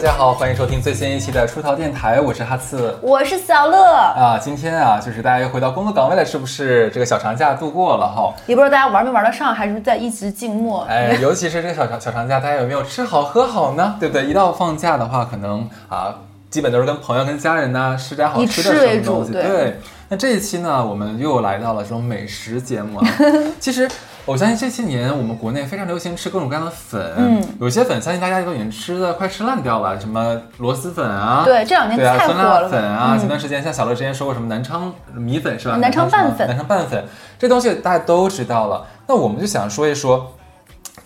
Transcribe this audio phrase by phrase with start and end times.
[0.00, 4.38] 家好，欢迎收听最新一期的出逃电台，我是哈次，我是小乐啊。
[4.40, 6.88] 今天啊，就是大家又回到工作岗位了，是不是？
[6.88, 8.32] 这个小长假度过了哈？
[8.46, 10.84] 也不知道大家玩没玩得上，还是在一直静默。
[10.88, 13.94] 哎， 尤其是这个小长小长假，大家有没有吃好喝好呢？
[14.00, 14.24] 对不对？
[14.24, 16.14] 一到放假的话，可能啊，
[16.48, 19.32] 基本都是跟朋友、跟家人呢吃点好吃的什么东西。
[19.32, 19.78] 对。
[20.08, 23.06] 那这一期呢，我们又来到了这种美食节目啊。
[23.60, 23.86] 其实。
[24.30, 32.68] 我相信这些年我们国内非常流行吃各种各样的粉，嗯，有些粉相信大家都已经吃的快吃烂掉了，什么螺蛳粉啊，对，这两年太火了。
[32.68, 35.74] 粉啊，前段时间像小乐之前说过什么南昌米粉是吧？
[35.78, 37.04] 南昌拌粉，南昌拌粉，
[37.40, 38.86] 这东西大家都知道了。
[39.08, 40.32] 那我们就想说一说。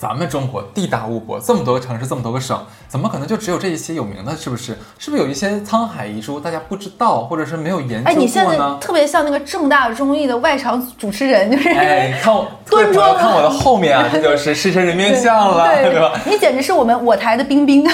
[0.05, 4.37] 咱们中国地大物博，这么多个城市，这么多个省，怎么可能就只有这一些有名的？
[4.37, 4.77] 是不是？
[4.99, 8.11] 是不是有一些沧海遗珠，大家不知道，或者是没有研究过呢？
[8.11, 16.13] 哎，你现在特别像那个正大综艺的外场主持人，就是哎，看我蹲着看我的后面啊，这就是狮身人面像了， 对吧？
[16.27, 17.89] 你简直是我们我台的冰冰。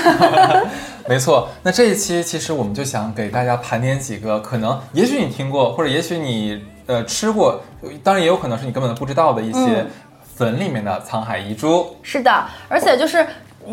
[1.06, 7.60] 没错，那这一期其实我们就想给大家盘点几个可能，也许你听过，或者也许你呃吃过，
[8.02, 9.86] 当然也有可能是你根本不知道的一些。
[10.34, 13.26] 粉里面的沧海遗珠是的，而且就是。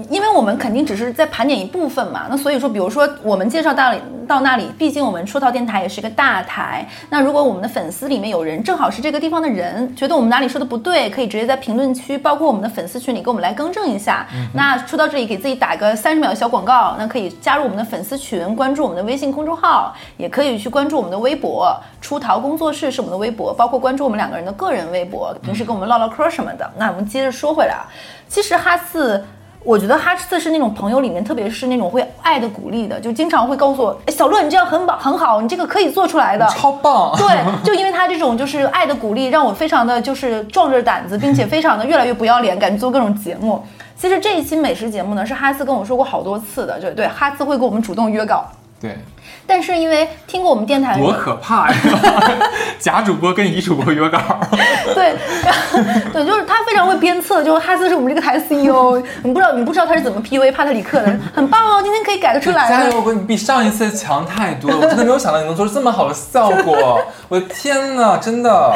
[0.10, 3.94] 因为我们肯定只是在盘点一部分嘛，那所以说，比如说我们介绍到
[4.28, 6.88] 到那里，毕竟我们出逃电台也是一个大台。
[7.10, 14.28] 那如果我们的粉丝里面有人正好是这个地方的人，觉得我们哪里说的不对，可以直接在评论区，包括我们的粉丝群里给我们来更正一下。
[14.54, 26.70] 那说到这里，给自己打个三十秒小广告，那可以加入我们的粉丝群，关注我们的微信公众号，也可以去关注我们的微博“出逃工作室”是我们的微博，包括关注我们两个人的个人微博，平时跟我们唠唠嗑什么的。
[26.78, 27.88] 那我们接着说回来啊，
[28.28, 29.26] 其实哈四。
[29.68, 37.14] 我觉得哈斯是那种朋友里面，特别是那种会爱的鼓励的，就经常会告诉我，哎，小乐，你这样很棒，很好，你这个可以做出来的，超棒。
[37.20, 43.62] 对，就因为他这种就是爱的鼓励，让我非常的就是壮着胆子， 并且非常的越来越不要脸，敢做各种节目。
[43.98, 48.46] 其实这一期美食节目呢，是哈斯跟我说过好多次的，就对，哈斯会给我们主动约稿。
[48.80, 48.96] 对，
[49.48, 51.76] 但是因为听过我们电台，多可怕呀！
[52.78, 54.20] 假主播跟乙主播约稿，
[54.94, 55.16] 对，
[56.14, 57.44] 对，就是他非常会鞭策。
[57.44, 62.70] 就是哈斯是我们这个台 CEO，你不知道，你不知道他是怎么 PUA 帕特里克的，很棒哦，今天可以改得出来。
[62.70, 68.74] 加油，你比上一次强太多了，我真的没有想到你能做出这么好的效果，我的天哪，真的。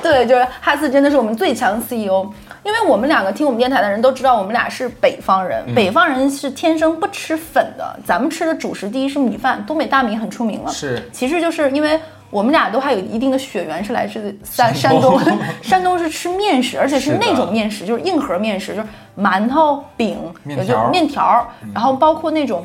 [0.00, 2.24] 对，就是哈斯真的是我们最强 CEO。
[2.68, 7.98] 因为我们两个听我们电台的人都知道，我们俩是北方人，北方人是天生不吃粉的。
[8.04, 10.70] 咱们吃的主食第一是米饭，东北大米很出名了。
[10.70, 11.98] 是，其实就是因为
[12.28, 15.18] 我们俩都还有一定的血缘，是来自山山东，
[15.62, 22.62] 山东是吃面食，而且是那种面食，就是硬核面食，就是馒头、饼、面条、面条，然后包括那种。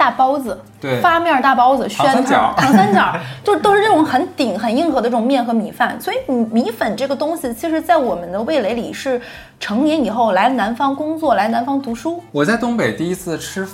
[0.00, 6.00] 大包子，对，发面大包子，汆三角，糖三角， 就是都是这种很顶、很硬核的这种面和米饭。
[6.00, 9.20] 所以米米粉这个东西，其实，在我们的味蕾里是
[9.60, 12.22] 成年以后来南方工作、来南方读书。
[12.32, 13.68] 我在东北第一次吃。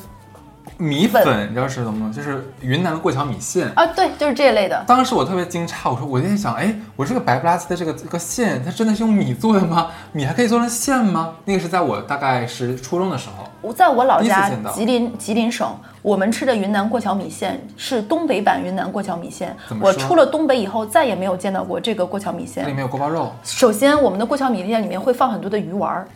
[0.79, 2.13] 米粉，你知道是什么吗？
[2.15, 4.85] 就是云南的过桥米线啊，对，就是这一类的。
[4.87, 9.89] 当时我特别惊诧，我说我在想，哎，我这个白不拉几的这个这个线，它真的是用米做的吗？
[10.13, 11.35] 米还可以做成线吗？
[11.45, 19.57] 那个是在我大概是初中的时候，我在我老家吉林吉林省，我们吃的云南过桥米线是东北版云南过桥米线。
[19.81, 22.69] 我出了东北以后，再也没有见到过这个过桥米线。
[22.69, 23.33] 里面有锅包肉。
[23.43, 26.07] 首先，我们的过桥米线里面会放很多的鱼丸儿。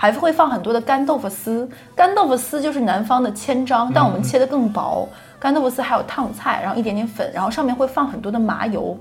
[0.00, 5.06] 还会放很多的干豆腐丝，干豆腐丝就是南方的千张，但我们切的更薄。
[5.38, 8.98] 干豆腐丝还有烫菜，然后一点点粉，然后上面会放很多的麻油。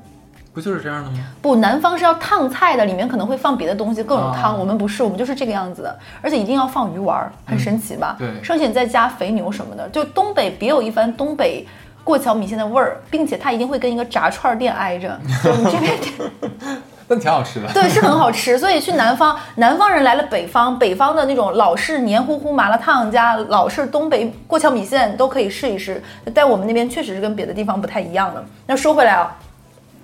[0.54, 1.18] 不就是这样的吗？
[1.42, 4.60] 不，南方是要烫菜的，里面可能会放别的东西，各种汤。
[4.60, 8.18] 我们不是，我们就是这个样子的，而且一定要放鱼丸，很神奇吧？
[8.20, 11.66] 对，剩下你再加肥牛什么的，就东北别有一番东北
[12.04, 15.18] 过桥米线的味儿，并且它一定会跟一个炸串店挨着。
[15.42, 15.98] 就你这边。
[17.10, 18.58] 那 挺好吃的，对，是很好吃。
[18.58, 26.02] 所以去南方，南方人来了北方，北方的那种老式黏糊糊麻辣烫加老式东北过桥米线都可以试一试。
[26.34, 28.42] 在我们那边确实是跟别的地方不太一样的。
[28.68, 29.36] 那说回来啊。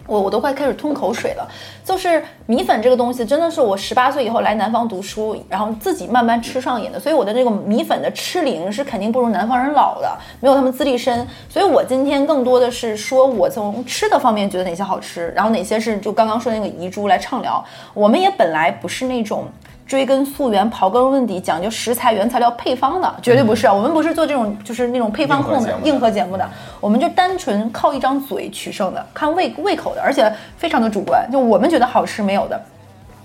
[0.07, 1.47] 我我都快开始吞口水了，
[1.83, 17.63] 就是米粉这个东西，真的是我十八岁以后来南方读书，然后自己慢慢吃上瘾的，所以我的那个米粉的吃龄是肯定不如南方人老的，没有他们资历深，所以我今天更多的是说我从吃的方面觉得哪些好吃，然后哪些是就刚刚说那个遗珠来畅聊。
[17.93, 19.45] 我们也本来不是那种。
[19.85, 23.67] 追根溯源、刨根问底、讲究食材原材料配方的，绝对不是。
[23.67, 26.49] 我们不是做这种就是那种配方控的硬核节目的，
[26.79, 31.27] 我们就单纯靠一张嘴取胜的，看胃胃口的，而且非常的主观。
[31.31, 32.59] 就我们觉得好吃没有的，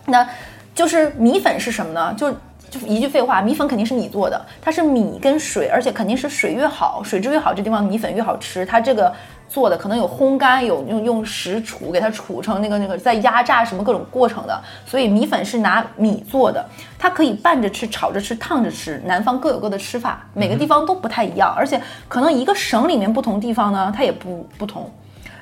[0.07, 0.29] 那
[0.75, 2.15] 就是米粉是什么呢？
[2.17, 2.31] 就
[2.69, 8.67] 就一句废话，米粉肯定是你做的，它是米跟水，而且肯定是水越好，水质越好，这地方米粉越好吃。
[8.67, 9.13] 它这个
[9.51, 16.65] 做的可能有烘干，有用用石杵给它杵成那个那个在压榨什么各种过程的，所以米粉是拿米做的，
[16.97, 19.03] 它可以拌着吃、炒着吃、烫着吃。
[19.05, 24.89] 南方各有各的吃法，每个地方都不太一样，而且可能一个省里面不同地方呢，它也不不同。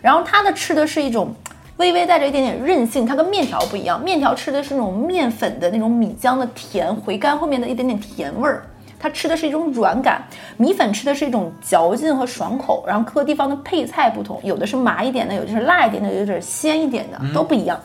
[0.01, 1.35] 然后它的吃的是一种。
[1.79, 4.03] 微微带着一点点韧性，它跟面条不一样。
[4.03, 8.67] 面条吃的是那种面粉的那种米浆的甜，回甘后面的一点点甜味儿。
[8.99, 10.23] 它吃的是一种软感，
[10.57, 12.85] 米粉吃的是一种嚼劲和爽口。
[12.87, 17.79] 然后各个地方的配菜不同，有的是麻一点的，有的是辣一点的，有点鲜一点的，都不一样。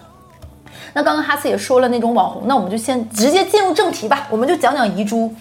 [0.93, 5.33] 那刚刚哈斯也说了那种网红，那我们就先直接进入正题吧，我们就讲讲遗珠。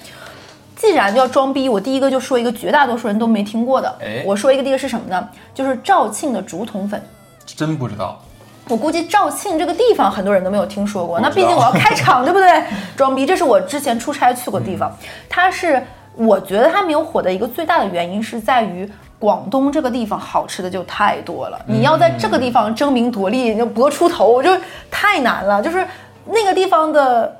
[0.74, 3.98] 既然要装逼，我第一个就说一个绝大多数人都没听过的。
[4.24, 5.28] 我说一个，第一个是什么呢？
[5.54, 7.00] 就是肇庆的竹筒粉。
[7.46, 8.20] 真不知道。
[8.68, 12.62] 我估计肇庆这个地方很多人都没有听说过，那毕竟我要开场， 对不对？
[12.96, 14.90] 装逼，这是我之前出差去过的地方。
[15.28, 15.82] 它是
[16.14, 18.88] 我觉得它没有火的一个最大的原因是在于
[19.18, 24.50] 广东这个地方好吃的就太多了，你要在这个地方争名夺利，就搏出头，就
[24.90, 25.60] 太难了。
[25.60, 25.86] 就是
[26.26, 27.36] 那个地方的。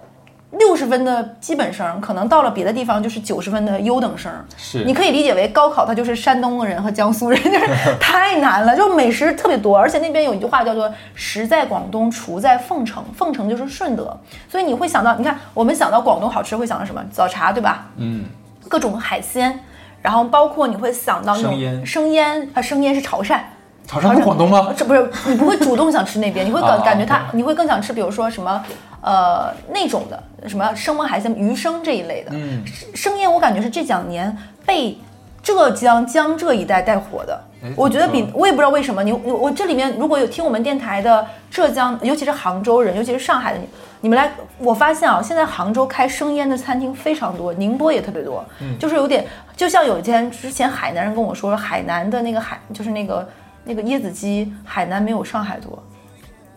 [0.59, 4.31] 六十分的基本生，可能到了别的地方就是九十分的优等生。
[4.57, 14.15] 是，你可以理解为高考，它就是山东人和江苏人，就是太难了，就美食特别多，而且那边有一句话叫做“食在广东，厨在凤城”，凤城就是顺德，
[14.51, 17.03] 所以你会想到，你看我们想到广东好吃会想到什么？
[17.11, 17.87] 早茶，对吧？
[17.97, 18.27] 嗯，
[18.69, 19.59] 各种海鲜，
[20.03, 23.41] 然后包括你会想到那种生腌，生腌啊，生腌是潮汕。
[23.87, 24.73] 潮汕是广东吗？
[24.77, 28.63] 这不是你不会主动想吃那边， 你会感感觉它，你会更想吃，比如说什么，
[29.03, 32.31] 呃，那种的什么生猛海鲜、鱼生这一类的。
[32.33, 32.63] 嗯，
[32.95, 34.35] 生腌我感觉是这两年
[34.65, 34.97] 被
[35.43, 37.39] 浙江江浙一带带火的。
[37.77, 43.61] 我觉得比我也不知道为什么，你我我这里面如果有听我们电台的浙江，尤其是杭州人，尤其是上海的，
[44.01, 48.45] 你们来，我发现啊，现在杭州开生腌的餐厅非常多，宁波也特别多。
[48.61, 49.25] 嗯，就是有点，
[49.57, 53.29] 就像有一天之前海南人跟我说，海南的那个海就是那个。
[53.65, 55.83] 那个椰子鸡，海南没有上海多。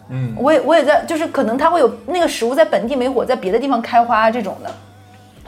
[0.09, 4.71] 嗯，我也我也在，就是可能它会有那个食物在本地没火，在别的地方开花这种的。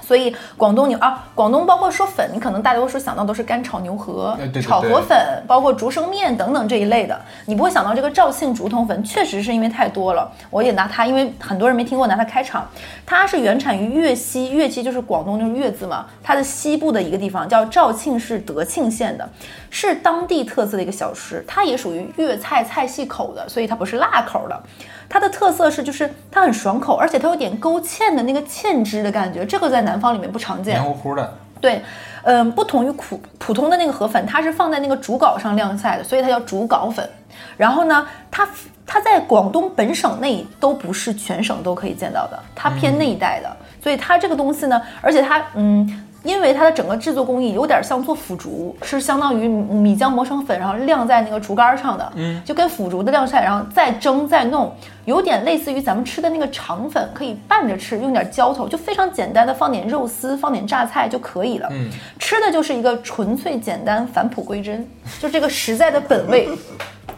[0.08, 10.32] 所以广东牛啊，广东包括说粉，你可能大多数想到都是干炒牛河、炒河粉，包括竹升面等等这一类的，你不会想到这个肇庆竹筒粉，确实是因为太多了。
[10.50, 12.66] 我也拿它，因为很多人没听过，拿它开场。
[13.06, 19.30] 它是原产于粤西，粤西就是广东就是粤字嘛，它的西部的一个地方叫肇庆市德庆县的，
[19.70, 24.64] 是当地特色的一个小吃，它也属于粤菜菜系口的，所以它不是辣口的。
[25.10, 30.76] 它的特色是，就是它很爽口，而且它有点勾芡的那个芡汁的感觉，这个在南方里面不常见。
[30.76, 31.34] 黏糊糊的。
[31.60, 31.82] 对，
[32.24, 37.10] 嗯，不同于普普通的那个河粉，它是放在那个竹稿上晾晒的，所以它叫竹稿粉。
[37.56, 38.48] 然后呢，它
[38.86, 46.04] 它在广东本省内都不是全省都可以见到的，它偏那一带的，所以它这个东西呢，而且它嗯。
[46.24, 54.74] 因为它的整个制作工艺有点像做腐竹，是相当于米浆磨成粉，然后晾在那个竹竿上的，嗯，就跟腐竹的晾晒，然后再蒸再弄，
[55.06, 61.68] 有点类似于咱们吃的那个肠粉，可以拌着吃，用点浇头，就非常简单的放点肉丝，放点榨菜就可以了。
[61.72, 61.90] 嗯，
[62.20, 64.86] 吃的就是一个纯粹简单，返璞归真，
[65.20, 66.50] 就这个实在的本味。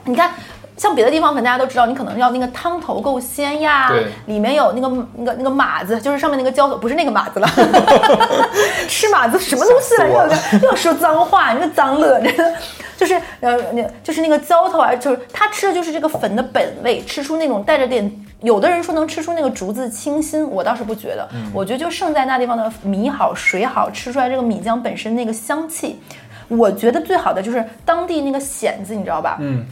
[0.04, 0.32] 你看。
[0.80, 3.92] 像别的地方，可能大家都知道，你可能要那个汤头够鲜呀，
[4.28, 4.88] 里面有那个
[5.18, 7.48] 那个那个码子，就是上面那个浇头，不是那个码子了，
[8.88, 10.60] 吃码子什么东西来着？
[10.64, 12.56] 又说脏话，你个脏乐，真的
[12.96, 18.10] 就是呃，那就是那个浇头啊，就是他吃的就是这个粉的本味，吃出那种带着点，
[18.42, 26.00] 有的人说能吃出那个竹子清新，我倒是不觉得，我觉得就胜在那地方的米好水好，吃出来这个米浆本身那个香气，
[26.48, 29.38] 我觉得最好的就是当地那个蚬子，你知道吧？
[29.42, 29.66] 嗯。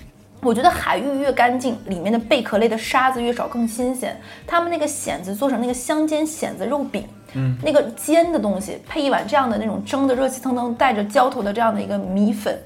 [0.47, 4.17] 我觉得海域越干净，里面的贝壳类的沙子越少，更新鲜。
[4.47, 12.57] 他们那个蚬子做成那个香煎蚬子肉饼，嗯，那个煎的东西配一碗这样的那种蒸的热气腾腾带着浇头的这样的一个米粉，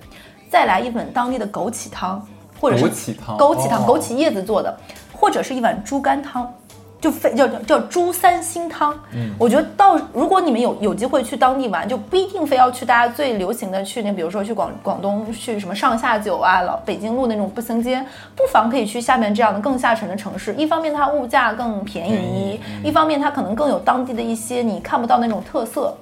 [0.48, 2.24] 再来一碗当地的枸杞汤，
[2.60, 4.78] 或者是枸杞汤，枸杞汤，枸杞叶子做的，
[5.12, 6.54] 或者是一碗猪肝汤。
[7.02, 18.06] 就非叫叫叫猪三星汤，嗯，我觉得到如果你们有有机会去当地玩，就不一定非要去大家最流行的去那，比如说去广广东去什么上下九啊、老北京路那种步行街，
[18.36, 20.54] 不妨可以去下面这样的更下沉的城市。
[20.54, 25.98] 一方面它物价更便宜，一方面它可能更有当地的一些你看不到那种特色。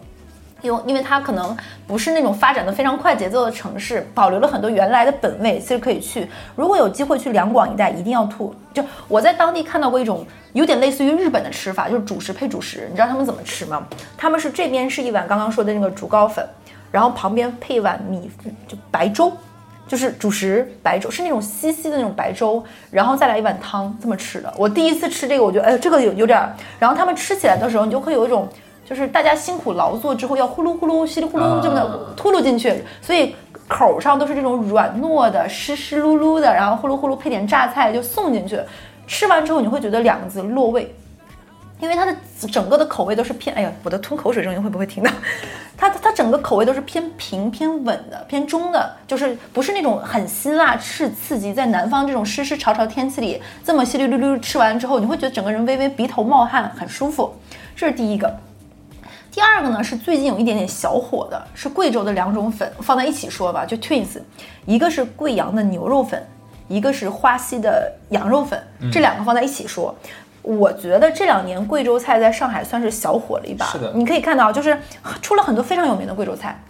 [0.62, 1.56] 因为因为它可能
[1.88, 6.28] 不是那种发展的非常快节奏的城市，保留了很多原来的本味，其实可以去。
[6.56, 8.54] 如果有机会去两广一带，一定要吐。
[8.74, 12.88] 就我在当地看到过一种有点类似于日本的吃法，就是主食配主食。
[12.90, 13.86] 你知道他们怎么吃吗？
[14.18, 16.48] 他们是这边是一碗刚刚说的那个竹糕粉，
[16.92, 18.30] 然后旁边配一碗米，
[18.68, 19.32] 就白粥，
[19.88, 24.54] 就是主食白粥，是那种稀稀的那种白粥，然后再来一碗汤，这么吃的。
[24.58, 26.38] 我第一次吃这个，我觉得哎，这个有有点。
[26.78, 28.48] 然后他们吃起来的时候，你就会有一种。
[28.90, 33.36] 就是大家辛苦劳作之后要呼噜呼噜、稀里呼噜这么的吐噜进去，所以
[33.68, 38.60] 口上都是这种软糯的、湿湿漉漉的，然后呼噜呼噜配点榨菜就送进去，
[39.06, 40.92] 吃完之后你会觉得两个字落胃。
[41.80, 42.14] 因为它的
[42.52, 45.10] 整个的口味都是偏，哎呀，我的吞口水声音会不会听到？
[45.78, 51.54] 它它整个口味都是偏平、偏稳的、偏中的，就是不是那种很辛辣、刺刺激。
[51.54, 57.34] 在南方这种湿湿潮潮天气里，这么稀里噜噜吃完之后，你会觉得整个人微微鼻头冒汗，很舒服。
[57.78, 58.30] 这是第一个。
[59.40, 64.20] 第二个呢是最近有一点点小火的，是贵州的两种粉，放在一起说吧，就 Twins，
[64.66, 66.22] 一个是贵阳的牛肉粉，
[66.68, 69.96] 一个是花溪的羊肉粉，这两个放在一起说。
[70.42, 73.66] 我觉得这两年贵州菜在上海算是小火了一把。
[73.68, 74.78] 是的，你可以看到，就是
[75.22, 76.62] 出了很多非常有名的贵州菜，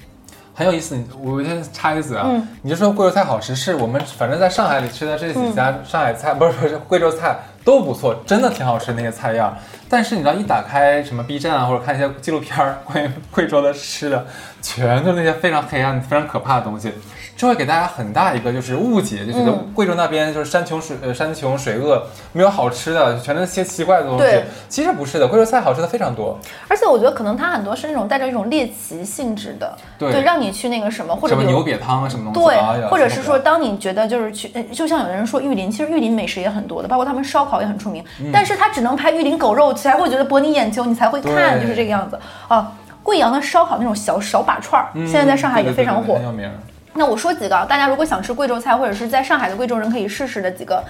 [0.53, 0.95] 很有意思。
[1.23, 2.29] 我先插一个嘴啊，
[2.61, 9.57] 你就说贵州菜好吃，是我们反正在上海里吃的这几家上海菜，不是不是贵州菜都不错，真的挺好吃那些菜样。
[9.87, 14.25] 但是你知道，一打开什么 B 站啊，或者看一些纪录片，关于贵州的吃的，
[14.61, 16.93] 全都是那些非常黑暗、非常可怕的东西。
[17.39, 22.03] 就会给大家很大一个就是误解，就觉得贵州那边就是山穷水呃山穷水恶，
[22.33, 24.43] 没有好吃的，全是些奇怪的东西。
[24.67, 26.37] 其实不是的，贵州菜好吃的非常多。
[26.67, 38.03] 而且我觉得可能它很多是那种带着一种猎奇性质的，对，让你去那个什么或者什么牛瘪汤啊什么东西，对，或者是说当你觉得就是去，就像有的人说玉林，其实玉林美食也很多的，包括他们烧烤也很出名，
[38.33, 42.19] 但是他只能拍玉林狗肉才会觉得博你眼球，你才会看，就是这个样子
[42.49, 42.73] 啊。
[43.01, 46.51] 贵阳的烧烤那种小小把串儿，现在在上海也非常火，很有名。
[46.93, 50.83] 那我说几个，大家如果想吃贵州菜，或者是在上海的贵州人可以试试的几个。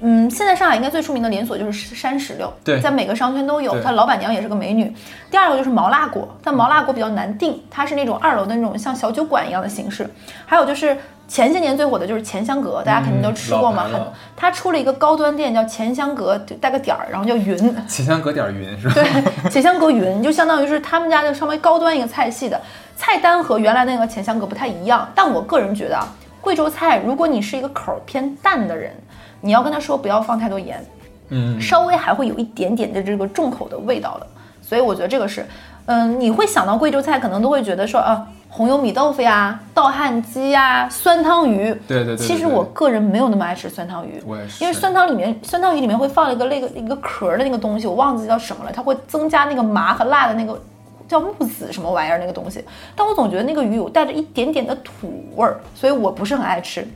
[0.00, 4.94] 嗯，现在上海应该最出名的连锁就是山石榴，对，在每个商圈都有，它老板娘也是个美女。
[5.28, 10.08] 第二个就是毛辣果，但毛辣果比较难订，它是那种二楼的那种像小酒馆一样的形式。
[10.46, 14.00] 还有就是前些年最火的就是钱香阁，大家肯定都吃过嘛，很，
[14.36, 17.56] 它出了一个高端店叫钱香阁，带个点儿，然后叫云。
[17.88, 18.94] 钱香阁点儿云是吧？
[18.94, 22.60] 对，钱香阁云就相当于是他们家的稍微高端一个菜系的
[22.96, 25.10] 菜单和原来那个钱香阁不太一样。
[25.12, 26.06] 但我个人觉得啊，
[26.40, 28.94] 贵州菜如果你是一个口偏淡的人。
[29.40, 30.84] 你要跟他说不要放太多盐，
[31.28, 34.26] 嗯，稍微还会有一点点的这个重口的味道的，
[34.60, 35.46] 所以我觉得这个是，
[35.86, 42.16] 嗯，你会想到贵州菜，可能都会觉得说啊，红油米豆腐呀，倒汉鸡呀，酸汤鱼，对对对。
[42.16, 50.60] 其实我个人没有那么爱吃酸汤鱼，我也是，因为酸汤里面酸汤鱼里面会放一个那个一个壳的那个东西，我忘记叫什么了，它会增加那个麻和辣的那个
[51.06, 52.64] 叫木子什么玩意儿那个东西，
[52.96, 56.86] 但我总觉得那个鱼有带着一点点的土味儿，所以我不是很爱吃。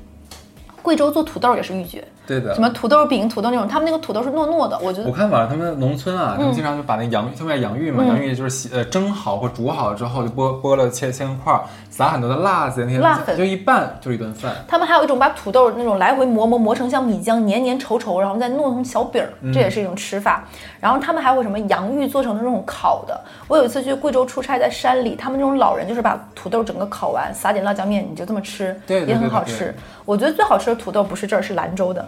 [0.82, 2.02] 贵州做土豆也是一绝。
[2.26, 5.08] 对的，什么土豆饼、土豆那种，他们那个土豆是糯糯的，我觉得。
[5.08, 11.60] 我看网上他们农村啊，他们经常就把那洋，他们叫洋芋嘛，洋芋就是洗呃蒸好或煮好了之后，就剥剥了切切块，
[11.90, 14.54] 撒很多的辣子那些，辣粉就一拌就是一顿饭。
[14.68, 20.44] 他们还有一种把土豆那种来回磨磨磨成像米浆黏黏稠稠，然后再弄成小饼儿，这也是一种吃法。
[20.80, 23.20] 然后他们还会什么洋芋做成那种烤的。
[23.48, 29.74] 我有一次去贵州出差，在山里，他们那种老人就是把土豆整个烤完，撒点辣椒面，你就这么吃，也很好吃。
[30.04, 32.04] 我觉得最好吃的土豆不是这儿，是兰州的。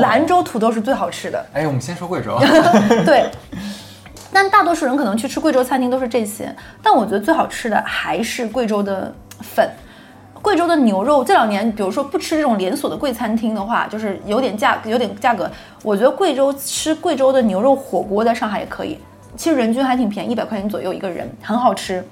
[0.00, 1.44] 兰州土豆是最好吃的。
[1.52, 2.38] 哎，我们先说贵州。
[3.04, 3.30] 对，
[4.32, 9.68] 但大多数人可能去吃贵州餐厅都是这些，但我觉得最好吃的还是贵州的粉。
[10.40, 15.48] 贵州的牛肉这两年，比如说不吃这种连锁的贵餐厅的话，就是有点价，有点价格。
[15.84, 18.98] 我觉得贵州吃贵州的牛肉火锅在上海也可以，
[19.36, 22.04] 其实人均还挺便宜，一百块钱左右一个人，很好吃。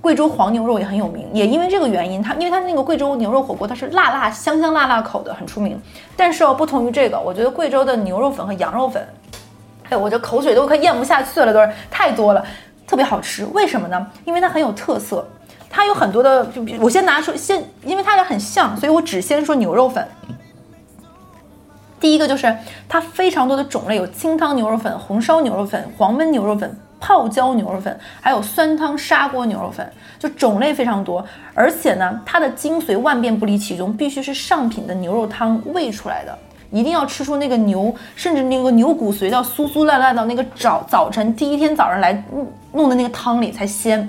[0.00, 5.78] 贵州黄牛肉也很有名，也因为这个原因，它因为它那个贵州牛肉火锅，它是辣辣香香辣辣口的，很出名。
[6.16, 9.06] 但是哦，不同于这个，我觉得贵州的牛肉粉和羊肉粉，
[9.90, 12.42] 哎，我这口水都快咽不下去了，都是太多了，
[12.86, 13.44] 特别好吃。
[13.52, 14.06] 为什么呢？
[14.24, 15.26] 因为它很有特色，
[15.68, 20.08] 它有很多的，就我先拿出先，因为它俩很像，所以我只先说牛肉粉。
[22.00, 22.56] 第一个就是
[22.88, 26.74] 它非常多的种类，有清汤牛肉粉、红烧牛肉粉、黄焖牛肉粉。
[27.00, 31.24] 泡椒牛肉粉，还有酸汤砂锅牛肉粉，就种类非常多。
[31.54, 36.38] 而且呢，它的精髓万变不离其宗，必须是上品的牛肉汤煨出来的，
[36.70, 42.22] 一定要吃出那个牛，甚至那个牛骨髓到酥酥烂烂到那个早早晨第一天早上来
[42.72, 44.08] 弄的那个汤里才鲜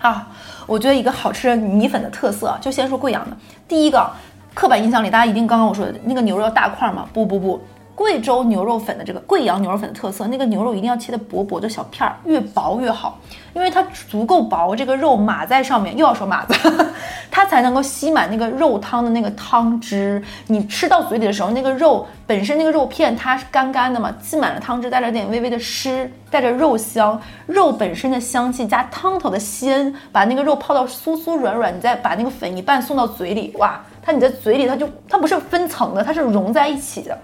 [0.00, 0.26] 啊！
[0.66, 3.36] 我觉得一个好吃的米粉的特色，就先说贵阳的。
[3.68, 4.10] 第一个
[4.54, 7.06] 刻板印象里，大家一定刚刚我说的那个牛肉大块吗？
[7.12, 7.60] 不不不。
[7.94, 13.18] 贵州牛肉粉的这个贵阳牛肉粉的特色，那个牛肉一定要切的薄薄的小片儿，越薄越好，
[13.54, 16.54] 因为它足够薄，这个肉码在上面，又要说码子，
[17.30, 20.22] 它才能够吸满那个肉汤的那个汤汁。
[20.48, 37.16] 你吃到嘴里的时候，那个肉本身那个肉片它是干干的嘛，吸满了汤汁，带着点微微的湿，带着肉香，肉本身的香气加汤头的鲜，把那个肉泡到酥酥软软，你再把那个粉一拌送到嘴里，哇，它你在嘴里它就它不是分层的，它是融在一起的。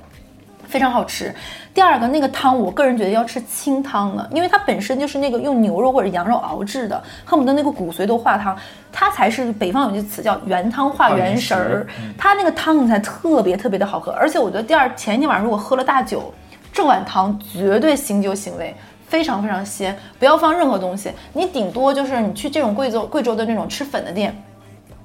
[0.70, 1.34] 非常好吃。
[1.74, 8.56] 第二个那个汤，我个人觉得要吃清汤的，因为它本身就是那个用牛肉或者羊肉熬制的，恨不得那个骨髓都化汤，
[8.92, 11.86] 它才是北方有句词叫原汤化原食儿，
[12.16, 14.12] 它那个汤才特别特别的好喝。
[14.12, 16.32] 而且我觉得第二前一天晚上如果喝了大酒，
[16.72, 18.74] 这碗汤绝对醒酒醒胃，
[19.06, 19.96] 非常非常鲜。
[20.18, 24.34] 不要放任何东西，你顶多就是你去这种贵州贵州的那种吃粉的店。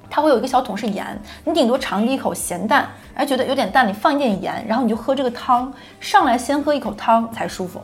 [0.08, 1.06] 它会有一个小桶是盐，
[1.44, 7.80] 你顶多尝一口咸淡，哎，觉得有点淡，你放一点盐，然后你就喝这个汤，上来先喝一口汤才舒服。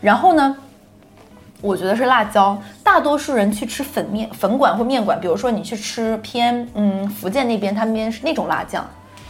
[0.00, 0.56] 然后呢，
[1.60, 8.86] 我觉得是辣椒，大多数人去吃粉面粉馆或面馆，比如说你去吃偏嗯福建那边，他们边是那种辣酱，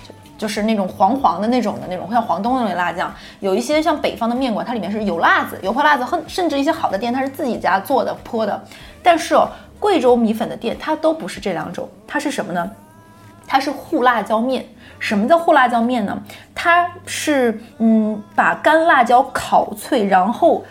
[0.07, 3.15] 就就是那种黄黄的那种的那种，像黄东那种辣酱。
[3.41, 8.63] 有一些像北方的面馆，它里面是有辣子，油泼辣子，甚甚至一些好的店，它是自己家做的泼的，
[9.03, 9.49] 但是哦。
[9.85, 12.71] 贵州米粉的店，它都不是这两种，它是什么呢？
[13.47, 14.65] 它是糊辣椒面。
[14.99, 16.19] 什么叫糊辣椒面呢？
[16.55, 20.65] 它是嗯，把干辣椒烤脆，然后。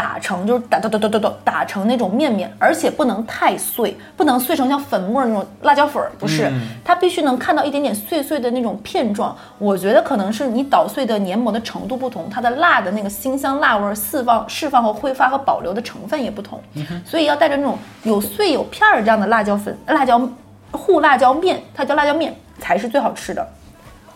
[0.00, 6.50] 打成就是打打打打打打打成那种面面，而且不能太碎，不能碎成像粉末那种辣椒粉儿，不是，
[6.82, 9.36] 它必须能看到一点点碎碎的那种片状。
[9.58, 16.58] 我觉得可能是你捣碎的黏膜的程度不同，它的辣的那个辛香辣味释放、释放和挥发和保留的成分也不同，
[17.04, 20.26] 所以要带着那种有碎有片儿这样的辣椒粉、辣椒
[20.70, 23.46] 糊辣椒面，它叫辣椒面才是最好吃的。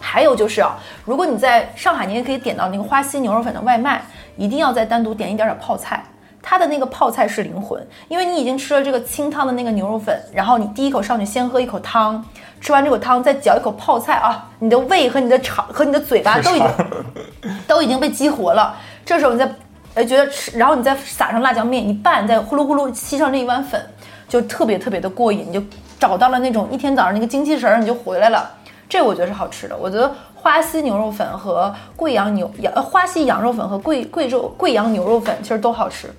[0.00, 4.03] 还有就是啊，如果你在上海，你也可以点到那个花溪牛肉粉的外卖。
[4.37, 6.05] 一定要再单独点一点点泡菜，
[6.43, 12.25] 它的那个泡菜是灵魂，因为你已经吃了这个清汤的那个牛肉粉，然后你第一口上去先喝一口汤，
[12.61, 16.69] 吃完这口汤再嚼一口泡菜啊，你的胃和你的肠和你的嘴巴都已经
[17.67, 18.76] 都已经被激活了。
[19.05, 19.50] 这时候你再
[19.95, 23.81] 呃觉得吃，然后你再撒上辣椒面一拌，再呼噜呼噜吸上这一碗粉，
[24.29, 25.62] 就特别特别的过瘾，你就
[25.99, 28.50] 找到了那种一天早上那个精气神儿，你就回来了。
[28.88, 30.12] 这我觉得是好吃的，我觉得。
[30.45, 36.15] 花溪牛肉粉和贵阳牛羊呃花溪羊肉粉和贵贵州贵阳牛肉粉其实都好吃，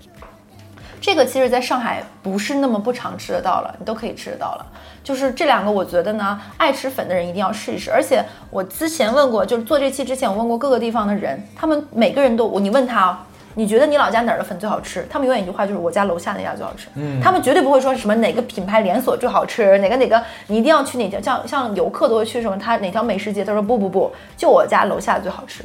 [1.00, 4.66] 这个其实在上海不是那么不常吃得到了，你都可以吃得到了。
[5.04, 7.92] 就是这两个，我觉得呢，爱吃粉的人一定要试一试。
[7.92, 13.28] 而且我之前问过，就是做这期之前我问过各个地方的人，他们每个人都你问他啊。
[13.58, 15.08] 你觉得你老家哪儿的粉最好吃？
[15.10, 16.88] 他们永远一句话就是我家楼下那家最好吃。
[16.96, 25.64] 嗯，他们绝对不会说什么哪个品牌连锁最好吃，哪个哪个你一定要去哪条，像像游客都会去什么他哪条美食街，他说不不不，就我家楼下最好吃。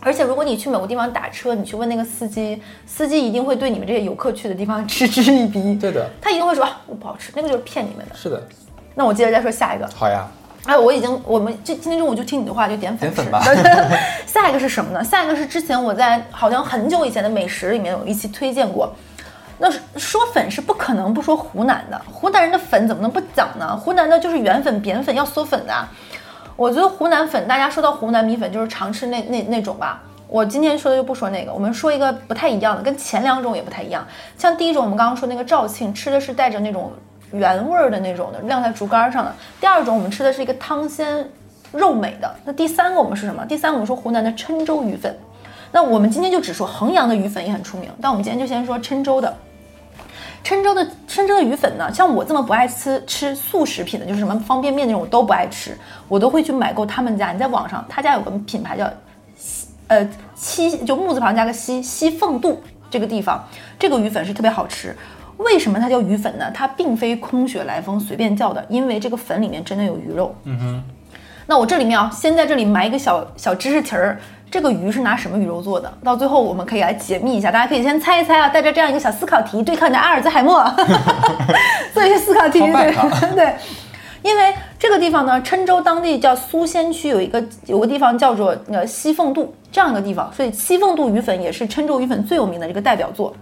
[0.00, 5.76] 而且如果你去某个地方打车，你去问那个司机，司机一定会对你们这些游客去的地方 嗤之以鼻。
[5.76, 8.14] 对的，他一定会说我不好吃，那个就是骗你们的。
[8.14, 8.42] 是的。
[8.94, 9.88] 那我接着再说下一个。
[9.94, 10.26] 好呀。
[10.66, 13.42] 哎，我已经，我们这今天中午就听你的话，就点粉粉吧。
[14.26, 15.04] 下一个是什么呢？
[15.04, 18.90] 下一个是之前我在好像很久以前的美食里面有一期推荐过。
[19.58, 23.76] 那说粉是不可能不说湖南的，湖南人的粉怎么能不讲呢？
[23.76, 25.88] 湖南的就是圆粉、扁粉要嗦粉的。
[26.56, 30.02] 我觉得湖南粉，大家说到湖南米粉就是常吃那那那种吧。
[30.26, 34.04] 我今天说的就不说那个，我们说一个不太一样的，跟前两种也不太一样。
[34.38, 36.90] 像第一种，我们刚刚说那个肇庆吃的是带着那种。
[37.34, 39.34] 原味儿的那种的，晾在竹竿上的。
[39.60, 41.28] 第二种，我们吃的是一个汤鲜
[41.72, 42.34] 肉美的。
[42.44, 43.44] 那第三个，我们是什么？
[43.44, 45.14] 第三个，我们说湖南的郴州鱼粉。
[45.72, 49.36] 那我们今天就只说衡阳的鱼粉也很出名，但我们今天就先说郴州的。
[50.44, 57.32] 郴州的郴州的鱼粉呢，像我这么不爱吃吃素食品的，就是什么方便面那种，我都不爱吃，我都会去买购他们家。
[57.32, 58.88] 你在网上，他家有个品牌叫
[59.34, 63.42] 西呃七，就木字旁加个西西凤渡这个地方，
[63.78, 64.94] 这个鱼粉是特别好吃。
[65.38, 66.50] 为什么它叫鱼粉呢？
[66.52, 70.34] 它并非空穴来风随便叫的，因为这个粉里面真的有鱼肉。
[70.44, 70.82] 嗯哼。
[71.46, 74.18] 那我这里面啊，先在这里埋一个小小知识题儿：
[74.50, 75.92] 这个鱼是拿什么鱼肉做的？
[76.02, 80.64] 到最后我们可以来解密一下，大家可以先猜一猜啊，带着这样一个小思考题，对抗你的阿尔兹海默，
[81.92, 82.60] 做一些思考题。
[82.60, 82.94] 对
[83.36, 83.54] 对。
[84.22, 93.34] 因为这个地方呢，郴州当地叫苏仙区，有一个有个地方叫做呃西凤渡这样一个地方，所以西凤渡鱼粉也是郴州鱼粉最有名的这个代表作。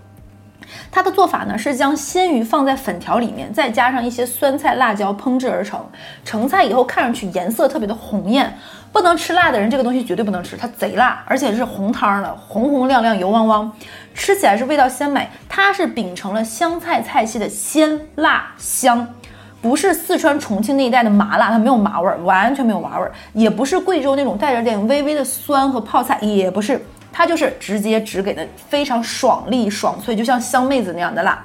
[0.91, 5.81] 它的做法呢是将鲜鱼放在粉条里面，再加上一些酸菜、辣椒烹制而成。
[6.25, 8.57] 成菜以后看上去颜色特别的红艳，
[8.93, 13.73] 不能吃辣的人这个东西绝对不能吃，它贼辣，而且是红汤的，红红亮亮、油汪汪，
[14.15, 15.29] 吃起来是味道鲜美。
[15.49, 19.07] 它是秉承了湘菜菜系的鲜辣香，
[19.61, 26.81] 不是四川重庆那一带的麻辣，它没有麻味儿，完全没有麻味儿，也不是贵州那种带着点微微的酸和泡菜，也不是。
[27.13, 31.45] 它就是直接只给的非常爽利爽脆，就像香妹子那样的辣。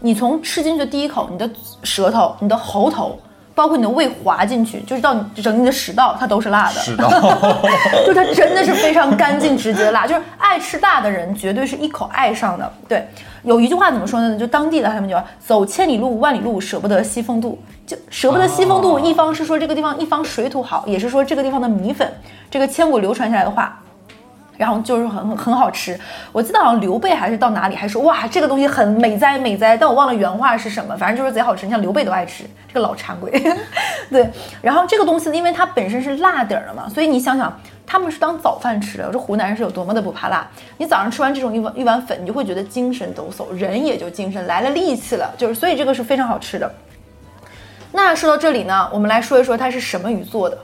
[0.00, 1.50] 你从吃进去的第一口，你的
[1.82, 3.18] 舌头、你的喉头，
[3.52, 6.80] 包括你的胃滑进去，就是到你整你的食道，它都是辣的。
[6.80, 7.10] 食道，
[8.06, 12.72] 就它真的是非常干净直接辣，就是爱吃辣的人绝对是一口爱上的。
[12.88, 13.06] 对，
[13.42, 14.38] 有一句话怎么说呢？
[14.38, 17.60] 就当地的他们就走千里路万里路，舍不得西风渡。
[17.84, 22.08] 就舍不得西风渡，一方是说这个地方一方水土好，也是说这个地方的米粉，
[22.48, 23.80] 这个千古流传下来的话。
[24.58, 25.98] 然后就是很很好吃。
[26.32, 31.64] 我记得好像刘备还是到哪里还说哇这个东西很美哉美哉，但我忘了原话是什么，反正就是贼好吃。
[31.64, 33.30] 你像刘备都爱吃这个老馋鬼，
[34.10, 34.28] 对。
[34.60, 39.06] 然后这个东西因为它本身是辣底儿的嘛，所以你想想他们是当早饭吃的。
[39.06, 46.70] 我说湖南人是有多么的不怕辣，你早上吃完这种一碗一碗粉，你就会觉得精神抖擞，人也就精神来了力气了，就是所以这个是非常好吃的。
[47.92, 50.58] 那说到这里呢，我们来说一说它是什么鱼做的，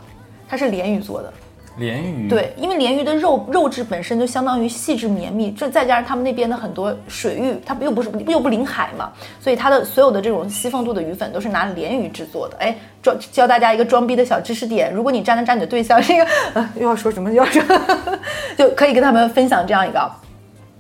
[0.48, 1.33] 它是鲢鱼做的。
[1.76, 12.56] 鲢鱼对，因为鲢鱼的肉肉质本身就相当于细致绵密，这再加上他们那边的很多水域，它又不是又不临海嘛，所以它的所有的这种细缝度的鱼粉都是拿鲢鱼制作的。
[12.58, 17.62] 哎，装教大家一个装逼的小知识点，如果你沾了沾你的对象，这个呃又要说什么又要说，
[18.56, 20.10] 就可以跟他们分享这样一个，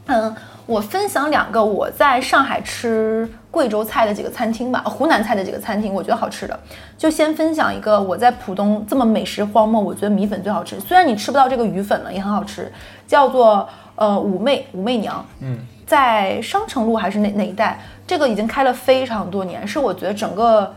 [0.06, 0.34] 嗯。
[0.66, 6.58] 我分享两个我在上海吃贵州菜的几个餐厅吧，湖南菜的几个餐厅，我觉得好吃的。
[6.96, 10.80] 就先分享一个我在浦东这么美食荒漠，我觉得米粉最好吃。
[10.80, 12.72] 虽然你吃不到这个鱼粉了，也很好吃，
[13.06, 17.78] 叫做呃武媚武媚娘，嗯，在商城路还是哪哪一带？
[18.06, 20.74] 这个已经开了非常多年，是我觉得整个。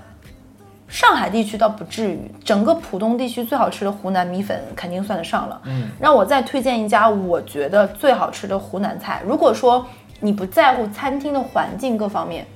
[0.88, 5.62] 上海地区倒不至于，整个浦东地区最好吃的湖南米粉肯定算得上了。
[5.65, 9.21] 嗯，让我再推荐一家我觉得最好吃的湖南菜。
[9.26, 9.86] 如果说
[10.21, 12.47] 你不在乎餐厅的环境各方面，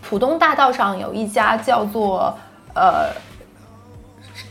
[0.00, 2.32] 浦东大道上有一家叫做
[2.74, 3.10] 呃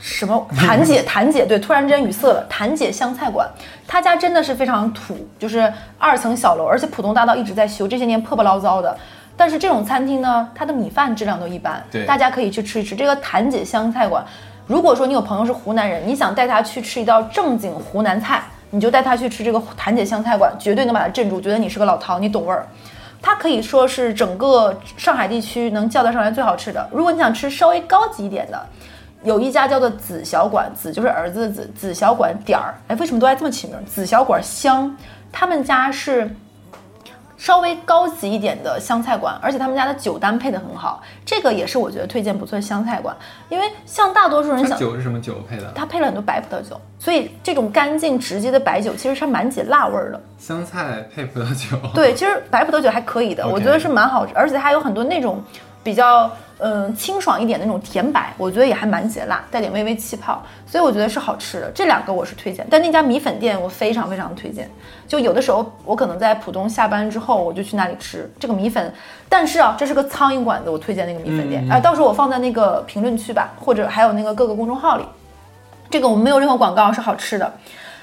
[0.01, 3.49] 什么 谭姐，谭姐对，突然之间语塞了，谭姐湘菜馆，
[3.87, 8.97] 他家真的是非常土，就是二层小楼，而且浦东大道一直在修，这些年破破烂糟的。
[9.41, 14.23] 但是这种餐厅呢，它的米饭质量都一般，对，大家可以去吃一吃这个谭姐湘菜馆。
[14.67, 22.67] 如果说你有朋友是湖南人，你想带他去吃一道正经湖南菜，你就带他去吃这个谭姐湘菜馆，绝对能把他镇住，觉得你是个老饕，你懂味儿。
[23.19, 26.87] 它可以说是整个上海地区能叫得上来最好吃的。
[26.91, 28.63] 如果你想吃稍微高级一点的，
[29.23, 33.75] 有一家叫做紫小馆，紫就是儿子的子，紫小馆点儿，哎，为什么都爱这么起名？
[33.87, 34.95] 紫小馆香，
[35.31, 36.29] 他们家是。
[37.41, 43.17] 稍微高级一点的湘菜馆，而且他们家的酒单配的很好，这个也是我觉得推荐不错的湘菜馆。
[43.49, 45.71] 因为像大多数人想酒是什么酒配的？
[45.73, 50.21] 它配了很多白葡萄酒，所以这种干净直接的白酒其实是蛮解辣味儿的。
[50.37, 55.43] 湘菜配葡萄酒，对，其实白葡萄酒还可以的，我觉得是蛮好，而且还有很多那种
[55.83, 56.31] 比较。
[56.63, 61.71] 嗯，清爽一点的那种甜白，我觉得也还蛮解辣，带点微微气泡，所以我觉得是好吃的。
[61.71, 64.69] 这两个我是推荐，但那家米粉店我非常非常推荐。
[65.07, 68.93] 就有的时候我可能在浦东下班之后，我就去那里吃这个米粉。
[69.27, 71.67] 但是啊，这是个苍蝇馆子，我推荐那个米粉店。
[71.69, 75.03] 哎，到时候我放在那个评论区吧，或者还有那个各个公众号里。
[75.89, 77.51] 这个我们没有任何广告，是好吃的。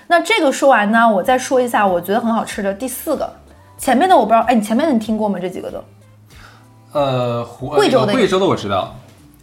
[0.08, 3.32] 那这个说完呢，我再说一下我觉得很好吃的第四个。
[3.78, 5.38] 前面的我不知道，哎，你前面的你听过吗？
[5.40, 5.82] 这几个都。
[6.98, 8.94] 呃，贵州的贵州的我知道。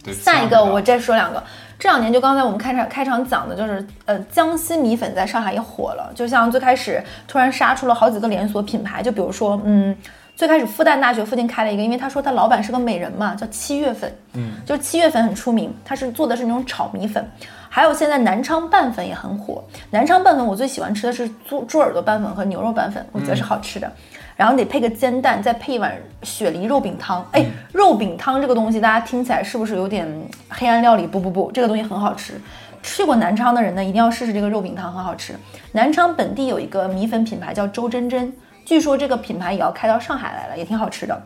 [0.04, 1.42] 对，下一个我再说两个。
[1.78, 6.10] 这两年就刚才我们开场开场讲的，就是呃，江西米粉在上海也火了。
[6.14, 9.94] 就像最开始突然杀出了好几个连锁品牌，就比如说，嗯，
[10.34, 14.10] 最开始复旦大学附近开了一个，因为他说他老板是个美人嘛，叫七月份。
[14.34, 17.28] 嗯，就是七月份很出名，他是做的是那种炒米粉。
[17.68, 19.62] 还有现在南昌拌粉也很火。
[19.90, 23.90] 南昌拌粉我最喜欢吃的是猪猪耳朵拌粉和牛肉拌粉，我觉得是好吃的。
[24.36, 27.26] 然后得配个煎蛋，再配一碗雪梨肉饼汤。
[27.32, 30.06] 哎，肉饼汤这个东西，大家听起来是不是有点
[30.50, 31.06] 黑暗料理？
[31.06, 32.40] 不不不，这个东西很好吃。
[32.82, 35.34] 去过南昌的人呢，一定要试试这个肉饼汤，很好吃。
[35.72, 38.30] 南昌本地有一个米粉品牌叫周真真，
[38.64, 41.22] 据说这个品牌也要开到上海来了，也挺好吃的。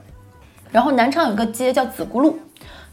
[0.70, 2.32] 然后南昌有一个街叫紫咕噜，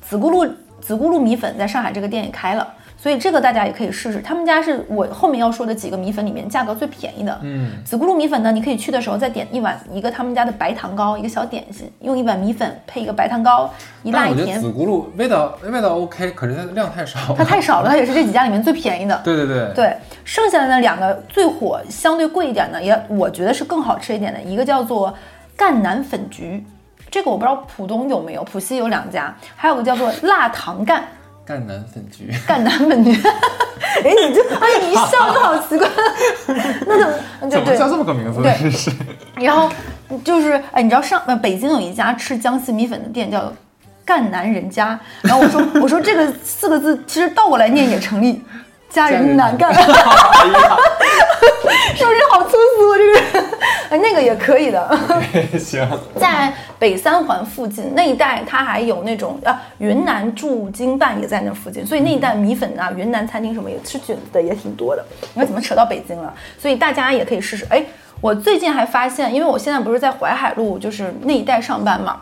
[0.02, 2.68] 紫咕噜紫咕噜米粉在上海这个店也开了。
[3.00, 7.40] 所以这个大家也可以试试，他们家是我后面要说的几个米粉里面价格最便宜的。
[7.44, 14.60] 嗯，紫咕噜米粉呢，你可以去的时候再点一碗一个他们家的白糖糕，一个小点心，用一碗米粉配一个白糖糕，一辣一甜。
[14.60, 17.36] 紫咕噜味道味道 OK，可是它的量太少。
[17.38, 19.22] 它太少了，它也是这几家里面最便宜的。
[19.24, 25.14] 对对对对，剩下的那两个最火，相对贵一点的，也我觉得是更好吃一点的，一个叫做
[25.56, 26.66] 赣南粉局，
[27.12, 31.04] 这个我不知道浦东有没有，浦西有两家，还有个叫做辣糖赣。
[31.48, 33.12] 赣南粉局，赣南粉局，
[34.04, 35.88] 哎，你这哎，你一笑就好奇怪，
[36.86, 37.14] 那怎么
[37.50, 38.42] 怎么叫这么个名字？
[38.42, 38.92] 对，是。
[39.36, 39.72] 然后
[40.26, 43.54] 就是哎，你知道上呃北京有一家吃江西米粉的店叫
[44.06, 48.44] 赣南人家，然后我说我说这个四个字其实倒过来念也成立。
[48.90, 49.82] 家人难干， 是
[52.06, 52.98] 不是好粗俗？
[52.98, 53.24] 这个人，
[53.90, 55.00] 哎，那个也可以的。
[55.60, 65.06] 行，在北三环附近那一带，它还有那种啊，云南驻京办也在那附近，所以那一带米粉啊，云南餐厅什么也吃菌子的也挺多的。
[65.34, 66.34] 你看怎么扯到北京了？
[66.58, 67.68] 所以大家也可以试试。
[67.70, 67.84] 哎，
[68.22, 72.20] 我最近还发现，因为我现在不是在淮海路，就是那一带上班嘛。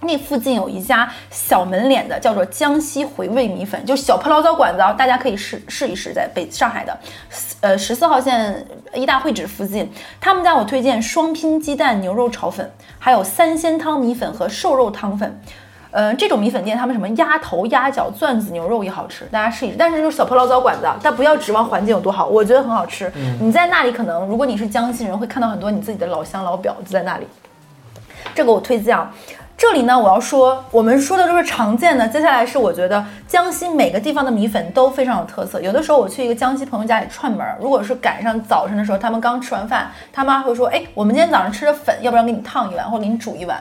[0.00, 6.98] 那附近有一家小门脸的，叫做江西回味米粉，就小破醪糟馆子啊，大家可以试试一试，在北上海的，
[7.60, 15.40] 呃十四号线一大会址附近，他们家我推荐双拼鸡蛋牛肉炒粉，还有三鲜汤米粉和瘦肉汤粉。
[15.90, 19.76] 呃，这种米粉店，他们什么鸭头、鸭脚、钻子牛肉也好吃，大家试一试。
[19.78, 23.10] 但是就是小破醪糟馆子，但不要指望环境有多好，我觉得很好吃。
[23.40, 27.26] 你在那里可能，如果你是江西人，会看到很多你自己的老乡老表就在那里。
[28.34, 29.10] 这个我推荐啊。
[29.58, 32.06] 这里呢，我要说，我们说的都是常见的。
[32.06, 35.60] 接下来是我觉得江西每个地方的米粉都非常有特色。
[35.60, 43.60] 有的时候我去一个江西朋友家里串门，如果是赶上早晨的时候，他们刚吃完饭，他妈会说：“哎，我们今天早上吃的粉，要不然给你烫一碗，或者给你煮一碗。”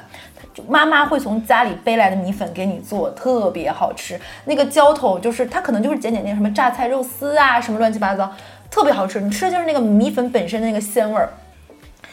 [0.70, 4.22] 妈妈会从家里背来的米粉给你做，特别好吃。
[4.46, 8.32] 那个浇头就是它可能就是简简单什么榨菜肉丝啊，什么乱七八糟，
[8.70, 9.20] 特别好吃。
[9.20, 11.28] 你吃的就是那个米粉本身的那个鲜味儿。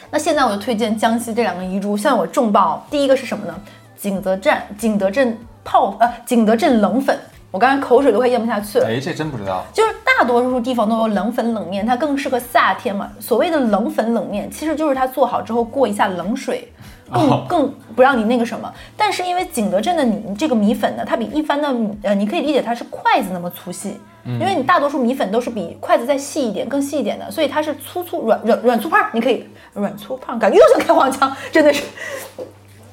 [0.09, 2.81] 那现在我就推荐江西这两个遗珠，向我重磅。
[2.89, 3.53] 第一个是什么呢？
[3.97, 7.17] 景德镇景德镇泡呃景德镇冷粉，
[7.49, 8.87] 我刚才口水都快咽不下去了。
[8.87, 9.63] 哎，这真不知道。
[9.73, 13.09] 就是大多数地方都有冷粉冷面，它更适合夏天嘛。
[13.19, 16.71] 所谓的冷粉冷面，其实就是它做好之后过一下冷水，
[17.11, 18.71] 更更不让你那个什么。
[18.97, 21.67] 但是因为景德镇的你这个米粉呢，它比一般的
[22.03, 31.83] 呃，你可以理解它是筷子那么粗细，因为你大多数米粉都是比筷子再细一点、更细一点的，所以它是粗粗软软软粗胖，你可以软粗胖，感觉又想开黄腔， 真的是。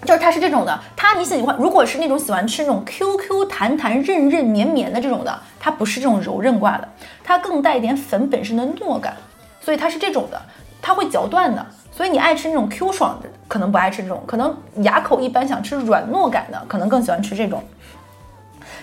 [0.04, 6.88] 就是它是这种的，它你喜欢，如果是那种喜欢吃那种 Q Q 弹弹、韧韧绵绵的这种的，它不是这种柔韧挂的，
[7.22, 9.16] 它更带一点粉本身的糯感，
[9.60, 10.42] 所以它是这种的，
[10.82, 11.64] 它会嚼断的。
[11.92, 17.62] 所以你爱吃那种 Q 爽的，可能不爱吃这种，可能牙口一般想吃软糯感的，可能更喜欢吃这种。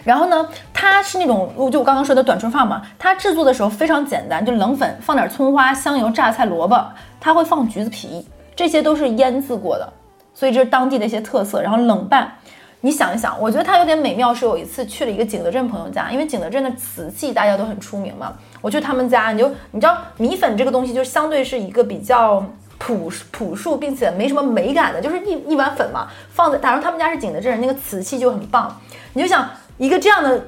[0.03, 6.81] 然后呢，它是那种就我刚刚说的短春放嘛，它制作的时候非常简单，就冷粉放点葱花、香油、榨菜、萝卜，
[7.19, 9.91] 它会放橘子皮，这些都是腌制过的。
[10.33, 12.31] 所以这是当地的一些特色，然后冷拌，
[12.79, 14.33] 你想一想，我觉得它有点美妙。
[14.33, 22.41] 是有一次去了一个景德镇朋友家，因为景德镇的瓷器大家都很出名嘛，我去他们家，你就你知道米粉这个东西，就相对是一个比较
[22.79, 28.79] 朴朴素，并且没什么美感的，就是一一碗粉嘛，放在，假如他们家是景德镇，那个瓷器就很棒。
[29.13, 30.45] 你就想一个这样的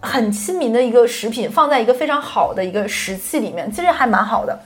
[0.00, 4.56] 很亲民的一个食品，放在一个非常好的一个食器里面，其实还蛮好的。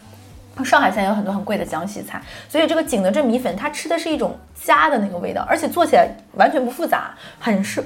[0.64, 7.84] 上海现在有很多很贵的江西菜，所以这个景德镇米粉它吃的是一种家的那个味道，而且做起来完全不复杂，很适，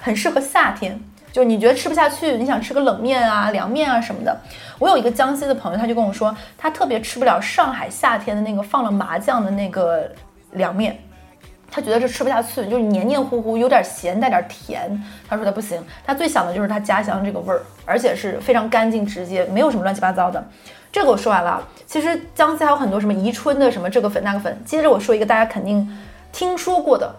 [0.00, 0.98] 很适合夏天。
[1.32, 4.36] 就你觉得吃不下去，你想吃个冷面啊、凉面啊什么的。
[4.78, 10.10] 我有一个江西的朋友，他就跟我说，他特别吃不了上海夏天的那个放了麻酱的那个
[10.52, 10.98] 凉面，
[11.70, 14.90] 他觉得这吃不下去，就是黏黏糊糊，有点咸带点甜。
[15.28, 20.44] 他说他不行，他最想的就是他家乡这个味儿，而且是非常干净直接，没有什么乱七八糟的。
[20.90, 24.60] 这个我说完了，其实江西还有很多什么宜春的什么这个粉那个粉。
[24.64, 25.88] 接着我说一个大家肯定
[26.32, 27.14] 听说过的，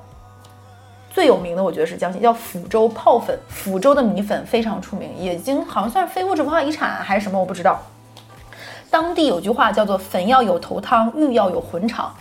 [1.11, 7.79] 最有名的我觉得是江西叫抚州泡粉，抚州的米粉非常出名，已经好像算是非物质文化遗产还是什么我不知道。
[8.89, 12.13] 当地有句话叫做“粉要有头汤，玉要有魂肠”，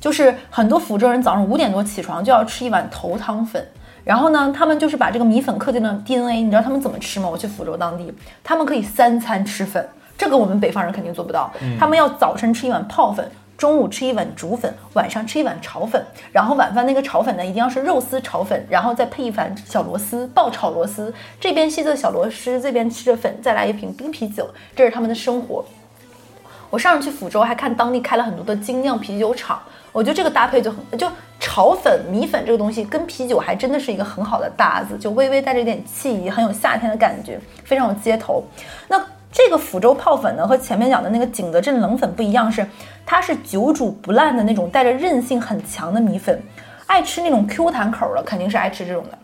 [0.00, 3.66] 就是很多抚州人早上五点多起床就要吃一碗头汤粉，
[4.04, 6.42] 然后呢，他们就是把这个米粉刻进了 DNA。
[6.42, 7.28] 你知道他们怎么吃吗？
[7.28, 9.86] 我去抚州当地，他们可以三餐吃粉。
[10.16, 25.64] 这个我们北方人肯定做不到，他们要早晨吃一碗泡粉，中午吃一碗煮粉，晚上吃一碗炒粉，然后晚饭那个炒粉呢，一定要是肉丝炒粉，然后再配一盘小螺丝，爆炒螺丝，这边吸着小螺丝，这边吃着粉，再来一瓶冰啤酒，这是他们的生活。
[26.68, 29.62] 我上次去抚州还看当地开了很多的精酿啤酒厂，
[29.92, 38.42] 我觉得这个搭配就很就炒粉米粉这个东西跟啤酒还真的是一个很好的搭子，就微微带着一点气意，很有夏天的感觉，非常有街头。
[38.88, 39.00] 那。
[39.34, 42.64] 这个抚州泡粉呢，和前面讲的那个景德镇冷粉不一样，是
[43.04, 46.40] 它是久煮不烂的那种带着韧性很强的米粉。
[46.86, 49.18] 爱吃那种 Q 弹口的，肯定是爱吃这种的。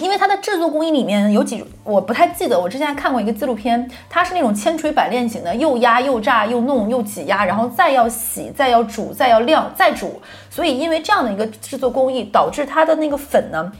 [0.00, 2.60] 因为它的制作工艺里面有几，我不太记得。
[2.60, 10.20] 我之前看过一个纪录片，它是那种千锤百炼型的，又压又炸又弄又挤压，然后再要洗，再要煮，再要晾，再煮。
[10.50, 13.72] 所以因为这样的一个制作工艺，导致它的那个粉呢。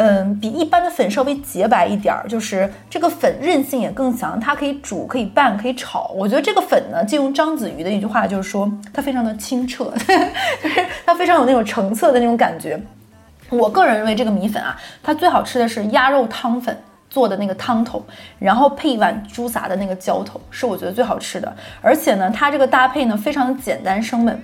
[0.00, 6.12] 嗯，比一般的粉稍微洁白一点儿，就是这个粉韧性也更强，它可以煮、可以拌、可以炒。
[6.14, 9.92] 我觉得这个粉呢，借用章子怡的一句话，就是说它非常的清澈，
[10.62, 12.80] 就 是它非常有那种澄澈的那种感觉。
[13.50, 16.78] 我个人认为这个米粉啊，它最好吃的是鸭肉汤粉
[17.10, 18.00] 做的那个汤头，
[18.38, 21.52] 然后配一碗猪杂的那个浇头，是我觉得最好吃的。
[21.82, 24.40] 而且呢，它这个搭配呢，非常的简单生猛。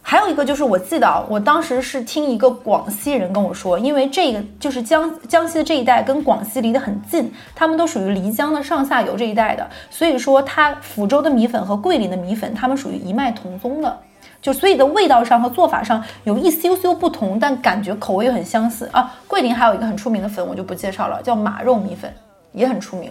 [0.00, 13.98] 还有一个就是，我记得啊，我当时是听一个广西人跟我说，因为这个就是江江西的这一带跟广西离得很近，他们都属于漓江的上下游这一带的，所以说它抚州的米粉和桂林的米粉，他们属于一脉同宗的。
[14.40, 19.12] 就所以的味道上和做法上有一丢丢不同，但感觉口味又很相似啊。
[19.26, 22.10] 桂林还有一个很出名的粉，我就不介绍了，叫马肉米粉，
[22.52, 23.10] 也很出名。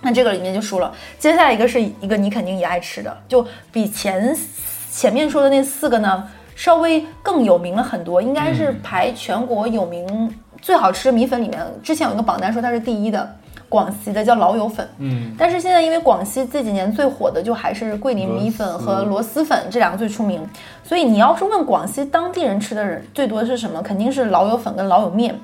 [0.00, 0.94] 那这个里面就输了。
[1.18, 4.34] 接下来一个是一个你肯定也爱吃的，就比前
[4.94, 11.60] 前面说的那四个呢稍微更有名了很多，应该是排全国有名最好吃的米粉里面。
[11.82, 13.36] 之前有一个榜单说它是第一的。
[13.66, 20.46] 广西的叫老友粉，嗯，但是现在因为广西这几年最火的就还是桂林米粉和螺蛳粉这两个最出名，
[20.84, 25.36] 所以你要是问广西当地人吃的人最多的是什么，肯定是老友粉跟老友面。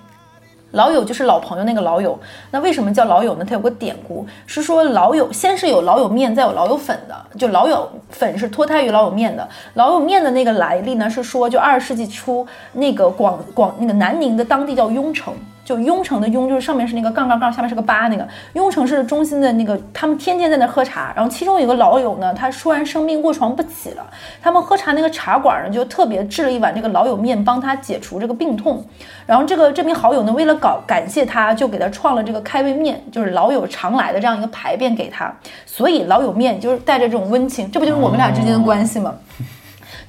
[0.72, 2.18] 老友就是老朋友那个老友，
[2.50, 3.44] 那为什么叫老友呢？
[3.44, 9.48] 它有个典故，是说老友先是有老友面，再有老友粉的，就老友粉是脱胎于老友面的。
[9.74, 15.34] 老友面的那个来历呢，是说就二十世纪初那个广广那个南宁的当地叫雍城。
[15.70, 21.12] 就雍城的雍，就是上面是那个杠杠杠，下面是个八，那个雍城市中心的那个，他们天天在那喝茶。
[21.14, 24.04] 然后其中有个老友呢，他突然生病卧床不起了，
[24.42, 28.84] 他们喝茶那个茶馆呢，就特别制了一碗这个老友面，帮他解除这个病痛。
[29.26, 35.32] 然后这个这名好友呢，为了搞感谢他，就给他创了这个开胃面，就是老友常来的这样一个牌匾给他。
[35.64, 39.14] 所以老友面就是带着这种温情，这不就是我们俩之间的关系吗？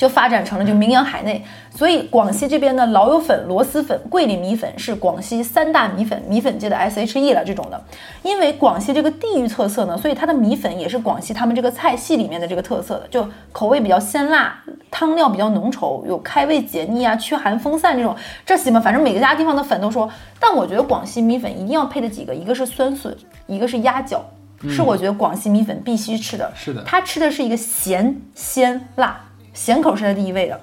[0.02, 7.80] 就发展成了就名扬海内，所以广西这边的老友粉、螺蛳粉、桂林米粉是广西三大米粉，米粉界的 S H E 了这种的。
[8.24, 14.60] 因为广西这个地域特色呢，所以它的米粉也是广西他们这个菜系里面的这个特色的，就口味比较鲜辣，
[14.90, 18.80] 汤料比较浓稠，有开胃解腻啊、驱寒风散这种这些嘛。
[18.80, 20.10] 反正每个家地方的粉都说，
[20.40, 24.26] 但我觉得广西米粉一定要配的几个，一个是酸笋，一个是鸭脚，
[24.68, 26.52] 是我觉得广西米粉必须吃的。
[26.56, 29.22] 是的，它吃的是一个咸鲜辣。
[29.54, 30.60] 咸口是在第一位的。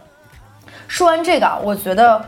[0.87, 2.25] 说完这个啊，我觉得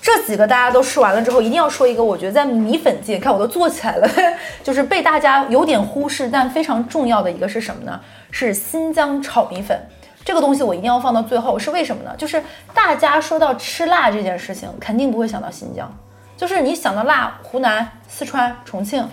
[0.00, 4.08] 这几个大家都吃完了之后，一定要说一个，我觉得在米粉界，看我都做起来了，
[4.62, 8.00] 就是被大家有点忽视，但非常重要的一个是什么呢？
[8.30, 9.78] 是新疆炒米粉。
[10.24, 12.12] 这个东西我一定要放到最后，是为什么呢？
[12.16, 12.42] 就是
[12.74, 15.92] 大家说到吃辣这件事情，肯定不会想到新疆，
[16.36, 19.08] 就是你想到辣，湖南、四川、重庆。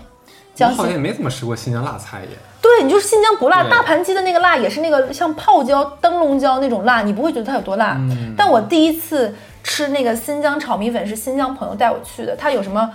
[0.60, 2.38] 我好像也没怎么吃过新疆辣菜耶。
[2.64, 7.98] 对，你就是新疆不辣，大盘鸡的那个辣也是那个像泡椒、灯笼椒那种辣，你不会觉得它有多辣。
[8.38, 12.90] 但我第一次吃那个新疆炒米粉是新疆朋友带我去的，它有什么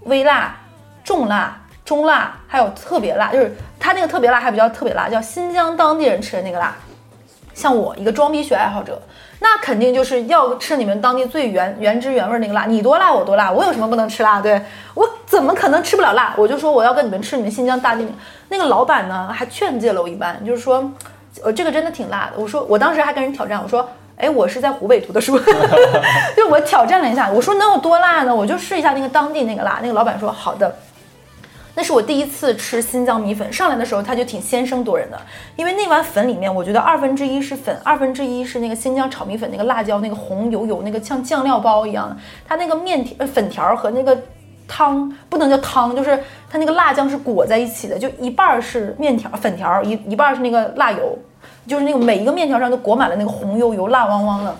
[0.00, 0.56] 微辣、
[1.04, 6.74] 重辣、中辣，还有特别辣，就是它那个特别辣还比较特别辣，叫新疆当地人吃的那个辣。
[7.54, 9.00] 像我一个装逼学爱好者。
[9.40, 14.40] 那肯定就是要吃你们当地最原原汁原味那个辣，你多辣我多辣，我有什么不能吃辣？
[14.40, 14.60] 对
[14.94, 16.34] 我怎么可能吃不了辣？
[16.36, 18.06] 我就说我要跟你们吃你们新疆大地。
[18.48, 20.90] 那个老板呢还劝诫了我一番，就是说，
[21.42, 22.40] 呃，这个真的挺辣的。
[22.40, 25.38] 我说我当时还跟人挑战，我说， 哎，我是在湖北读的书，
[26.36, 28.34] 就我挑战了一下，我说能有多辣呢？
[28.34, 29.80] 我就试一下那个当地那个辣。
[29.82, 30.74] 那个老板说好的。
[31.76, 35.20] 那是我第一次吃新疆米粉，上来的时候它就挺先声夺人的，
[35.56, 44.16] 因为那碗粉里面，我觉得二分之一是粉，二分之一是那个新疆炒米粉那个辣椒那个红油油那个像酱料包一样的，它那个面条粉条和那个
[44.68, 46.16] 汤不能叫汤，就是
[46.48, 51.18] 它那个辣酱是裹在一起的，就一半是面条粉条，一一半是那个辣油，
[51.66, 54.54] 就是那个每一个面条上都裹满了那个红油油辣汪汪的。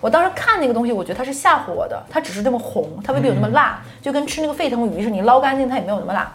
[0.00, 6.32] 我当时看那个东西，我觉得它是吓唬我的，它只是这么红，它未必有那么辣，就跟吃那个沸腾鱼似的，你捞干净它也没有那么辣。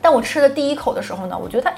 [0.00, 1.72] 但我吃的第一口的时候呢，我觉得它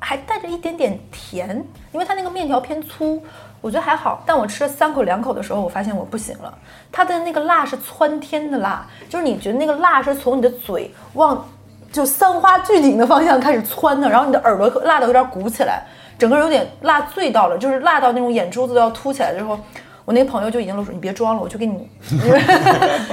[0.00, 1.48] 还带着一点点甜，
[1.92, 3.22] 因为它那个面条偏粗，
[3.60, 4.22] 我觉得还好。
[4.26, 6.52] 但我吃了三口两口的时候，我发现我不行了。
[6.90, 11.46] 它的那个辣是窜天的辣，就是你觉得那个辣是从你的嘴往
[11.92, 15.82] 就三花聚顶的方向开始窜的，然后你的耳朵辣的有点鼓起来，
[16.18, 19.58] 整个人有点辣醉到了，就是辣到那种眼珠子都要凸起来之后。
[20.08, 21.86] 我那朋友就已经露出，你别装了，我去给你。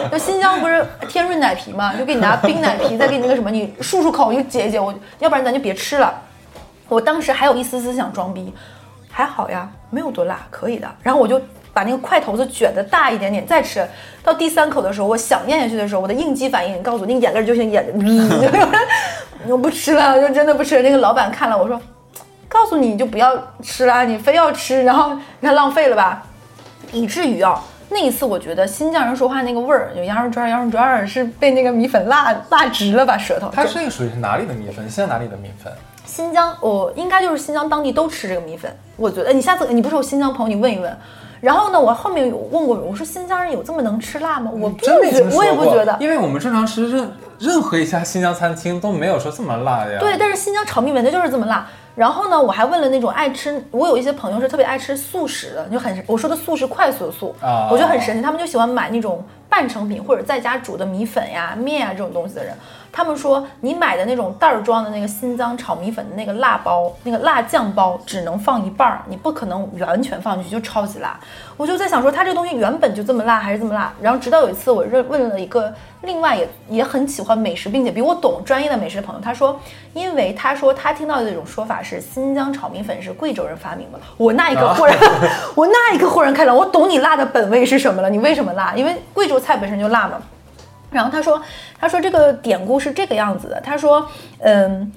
[0.09, 4.79] 就新疆不是天润奶皮嘛，就给你拿冰奶皮，再给你那个什么，你漱漱口，你解一解。
[4.79, 6.13] 我要不然咱就别吃了。
[6.87, 8.53] 我当时还有一丝丝想装逼，
[9.11, 10.87] 还好呀，没有多辣，可以的。
[11.03, 11.37] 然后我就
[11.73, 13.85] 把那个块头子卷的大一点点，再吃
[14.23, 17.85] 到第三口的时候，我想咽下去的时候，我的应激反应告诉我，那个眼泪就像眼，
[19.49, 20.81] 我不吃了，就真的不吃了。
[20.81, 21.77] 那个老板看了我说，
[22.47, 26.23] 告诉你就不要吃了，你非要吃，然后你看浪费了吧。
[26.95, 33.49] 以至于啊，那一次我觉得新疆人说话那个味儿，有羊肉串，羊肉串是被那个米粉辣辣直了吧舌头。
[33.51, 34.89] 它这个属于是哪里的米粉？
[34.89, 35.71] 现在哪里的米粉？
[36.05, 38.73] 新疆，我应该就是新疆当地都吃这个米粉。
[38.95, 40.97] 我觉得你下次你不是有新疆朋友，你问一问。
[41.41, 44.49] 然后呢，我后面有问过，我说新疆人有这么能吃辣吗？
[44.53, 49.99] 我不觉得，我也不觉得，因为我们正常吃任任何一家新疆餐厅都没有说这么辣呀。
[49.99, 51.67] 对，但是新疆炒米粉它就是这么辣。
[51.95, 62.53] 然后呢，我还问了那种爱吃，我有一些朋友是特别爱吃素食的，就很我说的素是快速的素啊，我觉得很神奇，他们就喜欢买那种半成品或者在家煮的米粉呀、面啊这种东西的人，
[62.95, 71.19] 他们说你买的那种袋儿装的那个新疆炒米粉的那个辣包，那个辣酱包只能放一半儿，你不可能完全放进去，就超级辣。
[71.57, 73.93] 我就在想说，它这个东西原本就这么辣还是这么辣？
[74.01, 75.73] 然后直到有一次我认问了一个
[76.03, 79.59] 另外也也很喜欢美食并且比我懂专业的美食的朋友，他说，
[79.93, 83.99] 因为他说他听到的一种说法是新疆炒米粉是贵州人发明的。
[84.15, 84.97] 我那一刻 忽然，
[85.53, 88.09] 我那一刻豁然开朗，我懂你辣的本味是什么了。
[88.09, 88.73] 你为什么辣？
[88.73, 90.13] 因为贵州菜本身就辣嘛。
[90.95, 91.41] 然后他说，
[91.79, 93.61] 他说这个典故是这个样子的。
[93.61, 94.91] 他说，嗯。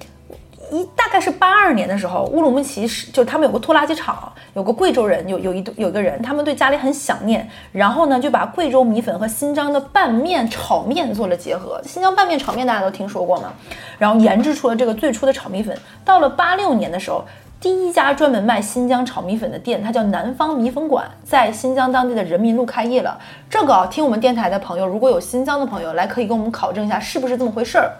[0.71, 11.81] 一大概是八二年的时候，乌鲁木齐是就他们有个拖拉机厂，有个贵州人，有有一有一个人，他们对家里很想念，然后呢就把贵州米粉和新疆的拌面炒面做了结合。
[11.83, 13.51] 新疆拌面炒面大家都听说过吗？
[13.97, 15.75] 然后研制出了这个最初的炒米粉。
[16.05, 17.25] 到了八六年的时候，
[17.61, 23.19] 第一家专门卖新疆炒米粉的店，它叫南方米粉馆，在新疆当地的人民路开业了。
[23.49, 27.91] 这个听我们电台的朋友，如果有新疆的朋友来，可以跟我们考证一下是不是这么回事儿。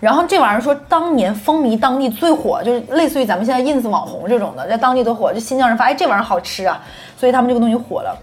[0.00, 5.34] 然后这玩意儿说当年风靡当地最火，就是类似于咱们现在 ins 网红这种的，在当地都火。
[5.34, 6.80] 就新疆人发，哎，这玩意儿好吃啊，
[7.18, 8.18] 所以他们这个东西火了。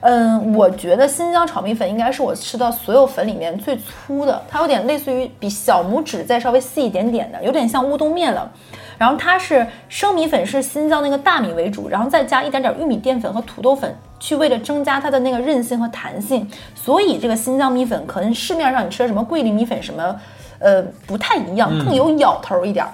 [0.00, 8.50] 嗯，我觉得新疆炒米粉应该是我吃到所有粉里面最粗的，它有点类似于比小拇指再稍微细一点点的，有点像乌冬面了。
[8.96, 16.48] 然后它是生米粉是新疆那个大米为主，然后再加一点点玉米淀粉和土豆粉，去为了增加它的那个韧性和弹性。
[16.74, 20.14] 所以这个新疆米粉可能市面上你吃的什么桂林米粉什么。
[20.60, 22.90] 呃，不太一样，更有咬头一点儿。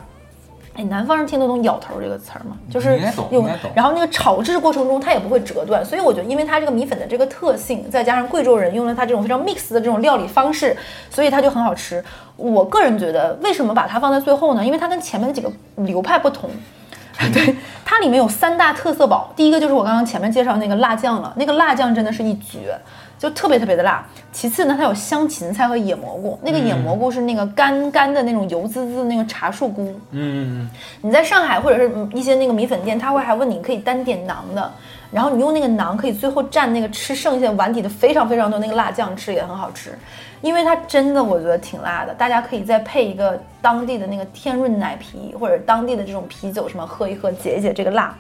[0.76, 2.56] 哎，南方人听得懂“咬头”这个词儿吗？
[2.68, 2.98] 就是
[3.30, 10.76] 用，然后那个炒制过程中它也不会折断，所以我觉得，因为它这个米粉的这个特性，再加上贵州人用了它这种非常 mix 的这种料理方式，
[11.10, 12.04] 所以它就很好吃。
[12.36, 14.64] 我个人觉得，为什么把它放在最后呢？
[14.64, 16.50] 因为它跟前面的几个流派不同。
[17.32, 17.54] 对，
[17.84, 22.76] 它里面有三大特色宝，第一个就是我刚刚前面介绍那个辣酱了，那个辣酱真的是一绝。
[23.24, 24.06] 就特别特别的辣。
[24.30, 26.38] 其次呢，它有香芹菜和野蘑菇。
[26.42, 29.98] 那个野蘑菇是那个干干的那种油滋滋的那个茶树菇。
[30.10, 30.68] 嗯，
[31.00, 34.70] 你在上海或者是一些那个米粉店，他会还问你可以单点馕的，
[35.10, 39.96] 然后你用那个馕可以最后蘸那个吃剩下碗底的非常非常多那个辣酱吃也很好吃，
[40.42, 42.12] 因为它真的我觉得挺辣的。
[42.12, 48.14] 大家可以再配一个当地的那个天润奶啤或者当地的这种啤酒什么喝一喝解一解这个辣。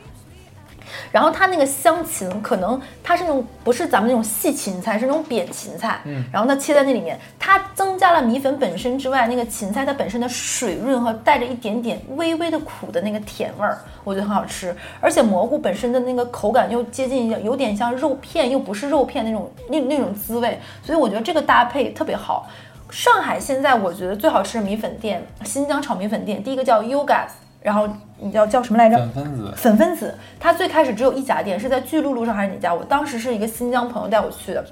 [1.10, 6.00] 然后它那个香芹，可能它是那种不是咱们那种细芹菜，是那种扁芹菜。
[6.04, 14.74] 嗯，然后它切在那里面，它增加了米粉本身之外，那个芹菜它本身的水润和带着一点点微微的苦的那个甜味儿，我觉得很好吃。
[15.00, 22.46] 而且蘑菇本身的那个口感又接近有点像肉片，又不是肉片那种那那种滋味，所以我觉得这个搭配特别好。
[22.90, 27.24] 上海现在我觉得最好吃的米粉店，新疆炒米粉店，第一个叫 Yoga。
[27.64, 27.88] 然后
[28.20, 28.98] 你叫叫什么来着？
[28.98, 29.52] 粉分子。
[29.56, 32.74] 粉分子，它最开始只有一家店，是在巨鹿路上还是哪家？
[32.74, 34.62] 我当时是一个新疆朋友带我去的，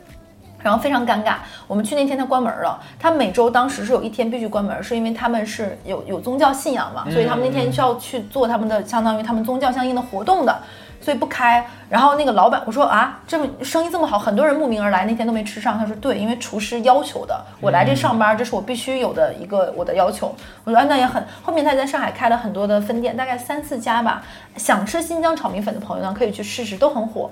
[0.63, 1.37] 然后非常尴尬。
[1.67, 10.55] 我们去那天他关门了，他每周当时是有一天必须关门，是因为他们是有有宗教信仰嘛，所以他们那天需要去做他们的相当于他们宗教相应的活动的。
[11.03, 15.77] 所以不开，然后那个老板我说啊，这么生意这么好，很多人慕名而来，那天都没吃上。
[15.77, 20.35] 他说对，因为厨师要求的，我来这上班，这是我必须有的一个我的要求。
[20.65, 21.23] 我说那也很。
[21.43, 24.23] 后面他在上海开了很多的分店，大概三四家吧。
[24.57, 27.31] 想吃新疆炒米粉的朋友呢，可以去试试，都很火。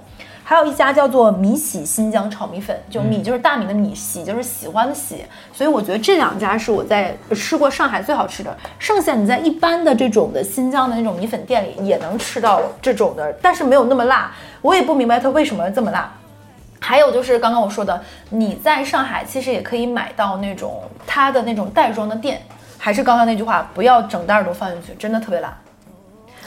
[0.50, 5.24] 还有一家叫做米喜新疆炒米粉，就米就是大米的米，喜就是喜欢的喜，
[5.54, 8.52] 所以我觉得这两家是我在吃过上海最好吃的。
[8.76, 14.32] 剩下你在一般的这种的新疆的那种米粉店里也能吃到这种的，但是没有那么辣。
[14.60, 16.12] 我也不明白它为什么这么辣。
[16.80, 22.42] 还有就是刚刚我说的，你在上海其实也可以买到那种它的那种袋装的店，
[22.76, 25.56] 还是刚刚那句话，不要整袋儿都放进去，真的特别辣。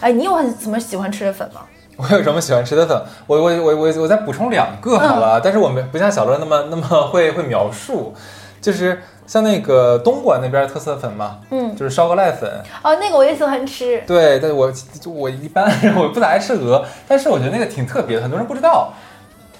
[0.01, 1.61] 哎，你有很什么喜欢吃的粉吗？
[1.97, 2.99] 我有什么喜欢吃的粉？
[3.27, 8.13] 我我我我我再补充两个好了，但是我们不像小乐那么那么会会描述，
[8.61, 12.49] 就是像那个东莞那边特色粉嘛，嗯，就是烧鹅濑粉。
[12.83, 14.01] 哦，那个我也喜欢吃。
[14.07, 14.71] 对，但是我
[15.13, 18.91] 我一般 我不咋爱吃鹅，但是我觉得那个挺特别的，很多人不知道，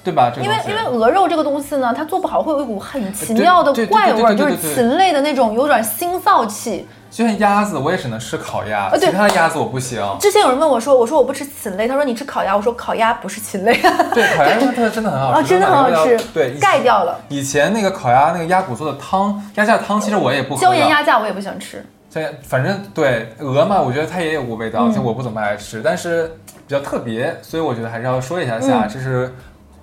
[0.04, 0.32] 对吧？
[0.42, 6.88] 因为因为鹅肉这个东西呢，它做不好会有一股很奇妙的怪味，就是禽类的那种有点腥臊气。
[7.10, 10.04] 就像鸭子，我也只能吃烤鸭，其他的鸭子我不行。
[10.20, 13.72] 之前有人问我说：“我说我不吃禽类。”他说：“你吃烤鸭。”我说：“烤鸭不是禽类。”
[14.16, 16.18] 对， 烤鸭它真的很好吃，真的很好吃。
[16.34, 17.20] 对，盖掉了。
[17.30, 20.58] 以前那个烤鸭那个鸭骨做的汤，鸭架汤，其实我也不。
[20.58, 21.86] 椒盐鸭架我也不喜欢吃。
[22.10, 26.26] 这反正对鹅嘛，我觉得它也有股味道，就我不怎么爱吃，但是
[26.68, 29.32] 比较特别，所以我觉得还是要说一下下，就是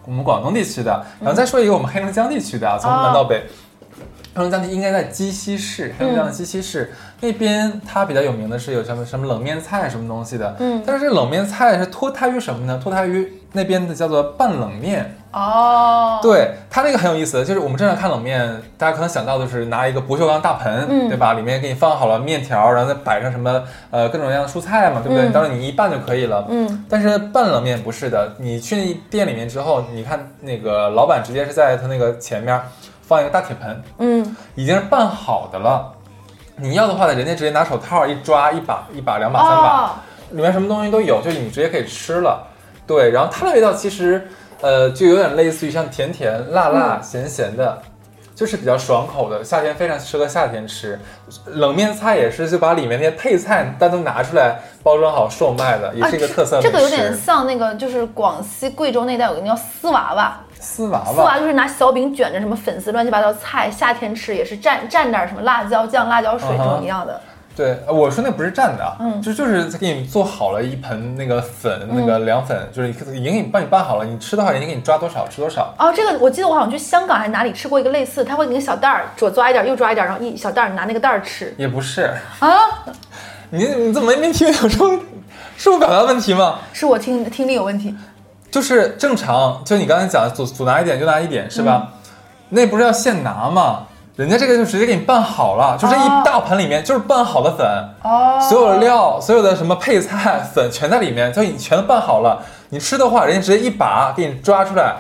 [0.05, 1.05] 我们广东地区的。
[1.21, 3.45] 然后再说一个我们黑龙江地区的，从南到北。
[4.35, 10.57] 黑龙江应该在鸡西市，黑龙江的鸡西市那边，它比较有名的是有什么什么冷面菜什么东西的。
[10.61, 12.81] 嗯，但是这冷面菜是脱胎于什么呢？
[12.83, 15.17] 脱胎于那边的叫做拌冷面。
[15.33, 21.35] 哦，对，它那个很有意思，就是我们正常看冷面，大家可能想到的是拿一个不锈钢大盆，对吧？
[21.35, 25.29] 里面给你放好了面条，然后再摆上什么呃各种各样的蔬菜嘛，对不对？
[25.31, 26.47] 到时候你一拌就可以了。
[26.49, 32.61] 嗯，但是拌冷面不是的，你去店里面之后，你看那个老板直接是在他那个前面。
[33.11, 35.93] 放一个大铁盆，嗯，已经是拌好的了。
[36.55, 39.95] 你要的话呢，人家直接拿手套一抓，一把一把两把三把，
[40.31, 42.47] 里面什么东西都有，就你直接可以吃了。
[42.87, 44.29] 对，然后它的味道其实，
[44.61, 47.83] 呃，就有点类似于像甜甜辣辣咸咸的，
[48.41, 49.45] 就是比较爽口的。
[49.45, 50.99] 夏天非常适合夏天吃。
[51.45, 56.59] 冷面菜也是，就把里面那些配菜单独拿出来包装好售卖的，也是一个特色。
[56.63, 60.41] 这个有点像那个，就是广西贵州那带有个叫丝娃娃。
[60.59, 67.21] 丝娃娃，丝娃就是拿小饼卷着什么粉丝乱七八糟菜，夏天吃也是蘸蘸点什么辣椒酱、辣椒水这种一样的。
[67.61, 75.75] 对，我说那不是蘸的，嗯，就就是给你做好了一盆那个粉，那个凉粉，就是已经给你帮你拌好了，你吃的话人家给你抓多少吃多少。
[75.79, 81.55] 哦，这个我记得我好像去香港还是哪里吃过一个类似，他会给你小袋儿左抓一点，右抓一点，然后一小袋儿拿那个袋儿吃。
[81.59, 82.57] 也不是啊，
[83.51, 84.99] 你你怎么没听有时候
[85.59, 86.61] 是我表达问题吗？
[86.73, 87.95] 是我听听力有问题。
[88.51, 91.93] 就是正常，就你刚才讲的，左左拿一点，右拿一点，是吧？
[92.49, 93.87] 那不是要现拿吗？
[94.21, 97.67] 人家这个就直接给你拌好了，就这一大盆里面就是拌好的粉，
[98.03, 102.43] 哦，所有的料，所有的什么配菜粉全在里面，就你全都拌好了。
[102.69, 104.95] 你吃的话，人家直接一把给你抓出来，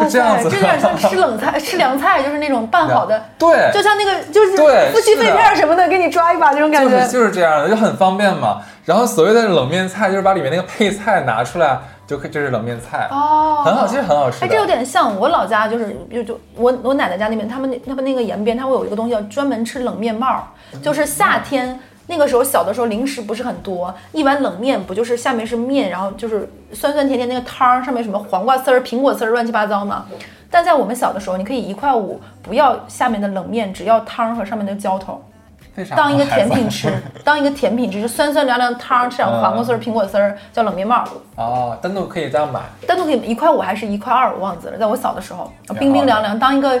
[0.00, 0.50] 是这样子。
[0.50, 4.56] 这有点像吃冷菜、吃凉菜，就是那种拌好的， 对，就像那个就是
[4.92, 8.58] 夫妻肺片什么的，给你抓一把那种感觉，就是就是这样的，就很方便嘛。
[8.84, 11.78] 然后所谓的冷面菜，就是把里面那个配菜拿出来。
[12.08, 14.42] 就可这是冷面菜哦，很好，其实很好吃。
[14.42, 20.42] 哎，这有点像我老家，就是就就我我奶奶家那边，他们那他们那个延边，他会有一个东西叫专门吃冷面帽，
[20.82, 30.06] 就是夏天那个时候小的时候零食不是很多，一碗冷面不就是下面是面，然后就是酸酸甜甜那个汤上面什么黄瓜丝儿、苹果丝儿乱七八糟嘛。
[30.50, 35.22] 但在我们小的时候，你可以一块五不要下面的冷面，只要汤和上面的浇头。
[35.96, 36.92] 当一个甜品吃，
[37.24, 41.04] 当一个甜品吃，就酸酸凉凉汤，吃点黄瓜丝儿、苹果丝儿，叫冷面帽。
[41.36, 44.76] 哦，单独可以这样买，单独可以一块五还是一块二，我忘记了。
[44.76, 46.80] 在我小的时候，冰冰凉凉，当一个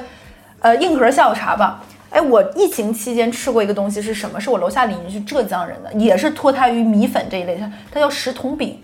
[0.60, 1.80] 呃硬核下午茶吧。
[2.10, 4.40] 哎，我疫情期间吃过一个东西是什么？
[4.40, 8.82] 是我楼下邻居浙江人的，也是脱胎于米粉这一类，它它叫石桶饼。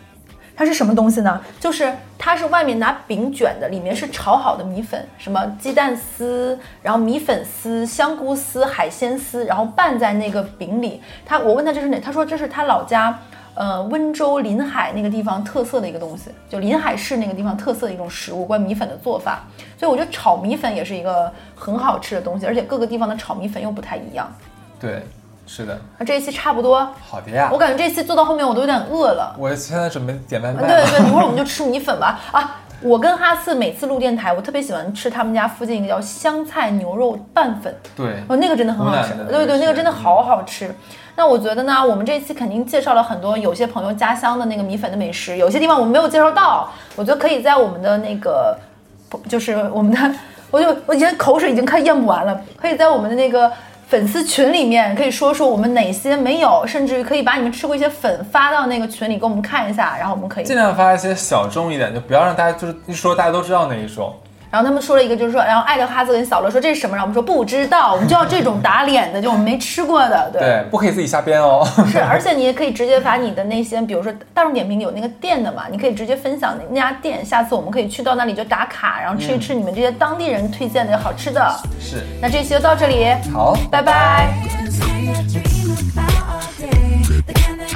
[0.56, 1.40] 它是什么东西呢？
[1.58, 11.02] 就是它是外面拿饼卷的，里面是炒好的米粉，什么鸡蛋丝，然后米粉丝、香菇丝、海鲜丝，然后拌在那个饼里。
[11.26, 11.98] 他我问他这是哪？
[11.98, 13.18] 他说这是他老家，
[13.54, 19.44] 呃，温州临海那个地方特色的一个东西，就临海市那个地方特色的一种食物，关于米粉的做法。
[19.76, 24.32] 所以我觉得炒米粉也是一个很好吃的东西，而且各个地方的炒米粉又不太一样。
[24.78, 25.02] 对。
[25.46, 26.88] 是的，那这一期差不多。
[27.08, 29.36] 好的呀，我感觉这一期做到后面我都有点饿了。
[29.38, 30.60] 我现在准备点外卖。
[30.66, 32.18] 对对， 一会儿我们就吃米粉吧。
[32.32, 37.74] 啊，我跟哈四每次录电台，我特别喜欢吃他们家附近一个叫香菜牛肉拌粉。
[37.94, 39.12] 对，哦，那个真的很好吃。
[39.30, 40.74] 对对，那个真的好好吃。
[41.14, 46.70] 那我觉得呢，我们这一期肯定介绍了很多有些朋友家乡的那个米粉的美食，有些地方我们没有介绍到。
[46.96, 48.56] 我觉得可以在我们的那个，
[49.28, 50.14] 就是我们的，
[50.50, 53.52] 我就我觉得口水已经快咽不完了，可以在我们的那个。
[53.86, 64.14] 粉丝群里面可以说说我们哪些没有，甚至于可以把你们吃过一些粉发到那个群里给我们看一下，然后我们可以尽量发一些小众一点，就不要让大家就是一说大家都知道那一种。
[64.54, 66.94] 然后他们说了一个，就是说，然后爱德华兹跟小罗说这是什么？
[66.94, 71.66] 然后我们说不知道，我们就要这种打脸的，就我们没吃过的，对，不可以自己瞎编哦。
[71.90, 81.52] 是，而且你也可以直接把你的那些，比如说大众点评有那个店的嘛，你可以直接分享那家店，下次我们可以去到那里就打卡，然后吃一吃你们这些当地人推荐的好吃的。
[81.80, 84.32] 是，那这期就到这里，好，拜拜。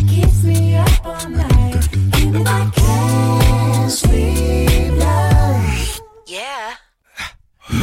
[0.07, 2.39] Keeps me up all night, and
[4.99, 5.38] Love.
[6.29, 6.75] Yeah.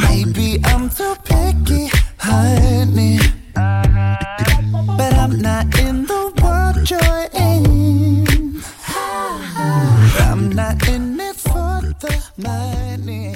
[0.02, 3.18] Maybe I'm too picky, honey.
[3.54, 8.62] But I'm not in the world you're in.
[10.28, 13.35] I'm not in it for the money.